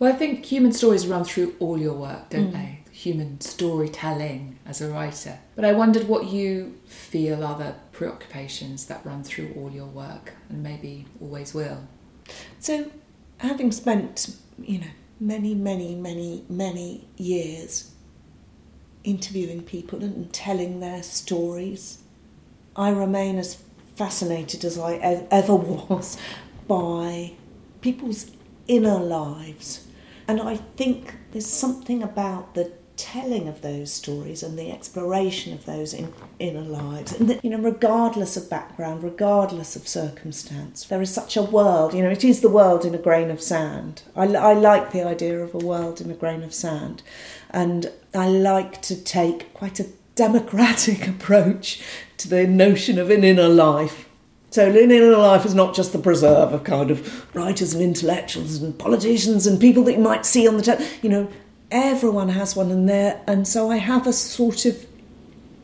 Well, 0.00 0.12
I 0.12 0.16
think 0.16 0.44
human 0.44 0.72
stories 0.72 1.06
run 1.06 1.24
through 1.24 1.54
all 1.60 1.78
your 1.78 1.94
work, 1.94 2.30
don't 2.30 2.50
mm. 2.50 2.54
they? 2.54 2.81
Human 3.02 3.40
storytelling 3.40 4.60
as 4.64 4.80
a 4.80 4.88
writer. 4.88 5.40
But 5.56 5.64
I 5.64 5.72
wondered 5.72 6.06
what 6.06 6.26
you 6.26 6.78
feel 6.86 7.42
are 7.42 7.58
the 7.58 7.74
preoccupations 7.90 8.86
that 8.86 9.04
run 9.04 9.24
through 9.24 9.54
all 9.56 9.72
your 9.72 9.86
work 9.86 10.34
and 10.48 10.62
maybe 10.62 11.06
always 11.20 11.52
will. 11.52 11.88
So, 12.60 12.92
having 13.38 13.72
spent, 13.72 14.36
you 14.56 14.78
know, 14.78 14.92
many, 15.18 15.52
many, 15.52 15.96
many, 15.96 16.44
many 16.48 17.08
years 17.16 17.90
interviewing 19.02 19.62
people 19.62 20.04
and 20.04 20.32
telling 20.32 20.78
their 20.78 21.02
stories, 21.02 22.04
I 22.76 22.90
remain 22.90 23.36
as 23.36 23.64
fascinated 23.96 24.64
as 24.64 24.78
I 24.78 25.26
ever 25.28 25.56
was 25.56 26.16
by 26.68 27.32
people's 27.80 28.30
inner 28.68 29.00
lives. 29.00 29.88
And 30.28 30.40
I 30.40 30.58
think 30.76 31.16
there's 31.32 31.46
something 31.46 32.00
about 32.00 32.54
the 32.54 32.70
telling 33.02 33.48
of 33.48 33.62
those 33.62 33.92
stories 33.92 34.44
and 34.44 34.56
the 34.56 34.70
exploration 34.70 35.52
of 35.52 35.66
those 35.66 35.92
in, 35.92 36.14
inner 36.38 36.60
lives. 36.60 37.12
And 37.12 37.28
that, 37.28 37.44
you 37.44 37.50
know, 37.50 37.58
regardless 37.58 38.36
of 38.36 38.48
background, 38.48 39.02
regardless 39.02 39.74
of 39.74 39.88
circumstance, 39.88 40.84
there 40.84 41.02
is 41.02 41.12
such 41.12 41.36
a 41.36 41.42
world. 41.42 41.94
You 41.94 42.04
know, 42.04 42.10
it 42.10 42.22
is 42.22 42.42
the 42.42 42.48
world 42.48 42.84
in 42.84 42.94
a 42.94 42.98
grain 42.98 43.32
of 43.32 43.42
sand. 43.42 44.02
I, 44.14 44.26
I 44.26 44.52
like 44.52 44.92
the 44.92 45.04
idea 45.04 45.40
of 45.40 45.52
a 45.52 45.58
world 45.58 46.00
in 46.00 46.12
a 46.12 46.14
grain 46.14 46.44
of 46.44 46.54
sand, 46.54 47.02
and 47.50 47.90
I 48.14 48.28
like 48.28 48.80
to 48.82 48.94
take 48.94 49.52
quite 49.52 49.80
a 49.80 49.88
democratic 50.14 51.08
approach 51.14 51.82
to 52.18 52.28
the 52.28 52.46
notion 52.46 53.00
of 53.00 53.10
an 53.10 53.24
inner 53.24 53.48
life. 53.48 54.08
So 54.50 54.68
an 54.68 54.76
inner 54.76 55.16
life 55.16 55.44
is 55.44 55.54
not 55.54 55.74
just 55.74 55.92
the 55.92 55.98
preserve 55.98 56.52
of 56.52 56.62
kind 56.62 56.90
of 56.90 57.34
writers 57.34 57.74
and 57.74 57.82
intellectuals 57.82 58.62
and 58.62 58.78
politicians 58.78 59.46
and 59.46 59.58
people 59.58 59.82
that 59.84 59.94
you 59.94 59.98
might 59.98 60.24
see 60.24 60.46
on 60.46 60.56
the 60.56 60.62
television. 60.62 60.98
You 61.02 61.08
know, 61.08 61.28
everyone 61.72 62.28
has 62.28 62.54
one 62.54 62.70
in 62.70 62.86
there, 62.86 63.20
and 63.26 63.48
so 63.48 63.70
I 63.70 63.78
have 63.78 64.06
a 64.06 64.12
sort 64.12 64.66
of 64.66 64.86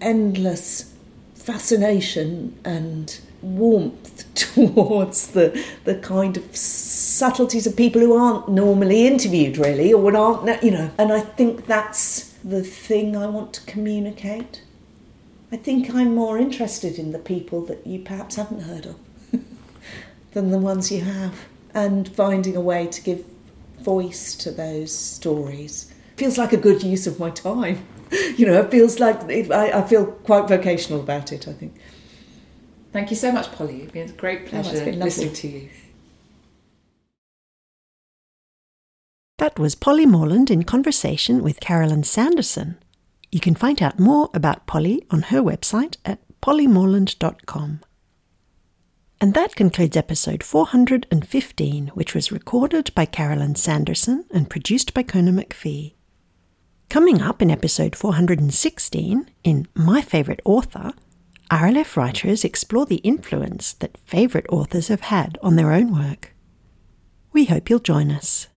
endless 0.01 0.95
fascination 1.35 2.59
and 2.65 3.21
warmth 3.43 4.35
towards 4.35 5.29
the 5.29 5.65
the 5.85 5.95
kind 5.97 6.37
of 6.37 6.57
subtleties 6.57 7.67
of 7.67 7.77
people 7.77 8.01
who 8.01 8.17
aren't 8.17 8.49
normally 8.49 9.07
interviewed 9.07 9.57
really 9.59 9.93
or 9.93 10.17
aren't 10.17 10.63
you 10.63 10.71
know. 10.71 10.91
And 10.99 11.13
I 11.13 11.21
think 11.21 11.67
that's 11.67 12.33
the 12.43 12.63
thing 12.63 13.17
I 13.17 13.27
want 13.27 13.53
to 13.55 13.61
communicate. 13.63 14.63
I 15.53 15.57
think 15.57 15.95
I'm 15.95 16.15
more 16.15 16.39
interested 16.39 16.99
in 16.99 17.13
the 17.13 17.19
people 17.19 17.63
that 17.67 17.87
you 17.87 18.01
perhaps 18.01 18.37
haven't 18.37 18.63
heard 18.63 18.87
of 18.87 18.97
than 20.33 20.51
the 20.51 20.59
ones 20.59 20.91
you 20.91 21.03
have 21.03 21.47
and 21.75 22.09
finding 22.09 22.57
a 22.57 22.61
way 22.61 22.87
to 22.87 23.03
give 23.03 23.25
voice 23.81 24.35
to 24.35 24.51
those 24.51 24.95
stories 24.95 25.93
feels 26.19 26.37
like 26.37 26.53
a 26.53 26.57
good 26.57 26.83
use 26.83 27.07
of 27.07 27.19
my 27.19 27.31
time. 27.31 27.87
you 28.37 28.47
know, 28.47 28.61
it 28.61 28.71
feels 28.71 28.99
like 28.99 29.23
it, 29.29 29.51
I, 29.53 29.81
I, 29.81 29.87
feel 29.87 30.07
quite 30.07 30.49
vocational 30.49 31.01
about 31.01 31.33
it, 31.33 31.47
I 31.47 31.53
think. 31.53 31.75
Thank 32.93 33.11
you 33.11 33.17
so 33.17 33.31
much, 33.31 33.53
Polly. 33.53 33.83
It's 33.83 33.93
been 33.93 34.11
a 34.11 34.13
great 34.13 34.43
oh, 34.47 34.49
pleasure 34.49 34.85
oh, 34.87 34.91
listening 34.91 35.35
to 35.35 35.49
you. 35.49 35.69
That 39.39 39.59
was 39.59 39.75
Polly 39.75 40.07
Morland 40.07 40.51
in 40.51 40.65
conversation 40.65 41.43
with 41.43 41.61
Caroline 41.61 42.03
Sanderson. 42.03 42.79
You 43.31 43.41
can 43.41 43.55
find 43.55 43.81
out 43.83 43.99
more 43.99 44.31
about 44.35 44.67
Polly 44.67 45.05
on 45.11 45.23
her 45.23 45.43
website 45.43 45.97
at 46.05 46.19
pollymorland.com. 46.41 47.81
And 49.21 49.35
that 49.35 49.55
concludes 49.55 49.97
episode 49.97 50.43
415, 50.43 51.89
which 51.89 52.15
was 52.15 52.33
recorded 52.33 52.95
by 52.95 53.05
Caroline 53.05 53.57
Sanderson 53.57 54.25
and 54.31 54.49
produced 54.49 54.95
by 54.95 55.03
Kona 55.03 55.33
Macphee. 55.33 55.95
Coming 56.91 57.21
up 57.21 57.43
in 57.43 57.51
episode 57.51 57.95
416, 57.95 59.29
in 59.45 59.69
My 59.75 60.01
Favourite 60.01 60.41
Author, 60.47 60.95
RLF 61.51 61.97
writers 61.97 62.45
explore 62.45 62.87
the 62.87 62.97
influence 62.97 63.75
that 63.75 63.99
favourite 64.07 64.47
authors 64.49 64.89
have 64.89 65.03
had 65.03 65.37
on 65.43 65.57
their 65.57 65.71
own 65.71 65.93
work. 65.93 66.35
We 67.31 67.45
hope 67.45 67.69
you'll 67.69 67.81
join 67.81 68.11
us. 68.11 68.49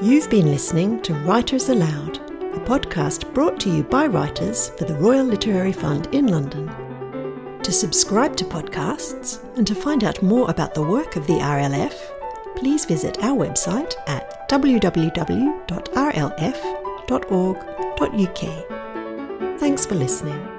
You've 0.00 0.30
been 0.30 0.52
listening 0.52 1.02
to 1.02 1.14
Writers 1.14 1.68
Aloud, 1.68 2.18
a 2.54 2.60
podcast 2.60 3.34
brought 3.34 3.58
to 3.60 3.74
you 3.74 3.82
by 3.82 4.06
writers 4.06 4.68
for 4.78 4.84
the 4.84 4.94
Royal 4.94 5.26
Literary 5.26 5.72
Fund 5.72 6.06
in 6.12 6.28
London. 6.28 6.68
To 7.64 7.72
subscribe 7.72 8.36
to 8.36 8.44
podcasts 8.44 9.42
and 9.56 9.66
to 9.66 9.74
find 9.74 10.04
out 10.04 10.22
more 10.22 10.48
about 10.48 10.74
the 10.74 10.82
work 10.82 11.16
of 11.16 11.26
the 11.26 11.40
RLF, 11.40 11.96
please 12.54 12.84
visit 12.84 13.18
our 13.24 13.36
website 13.36 13.94
at 14.06 14.39
www.rlf.org.uk. 14.50 15.20
Thanks 19.60 19.86
for 19.86 19.94
listening. 19.94 20.49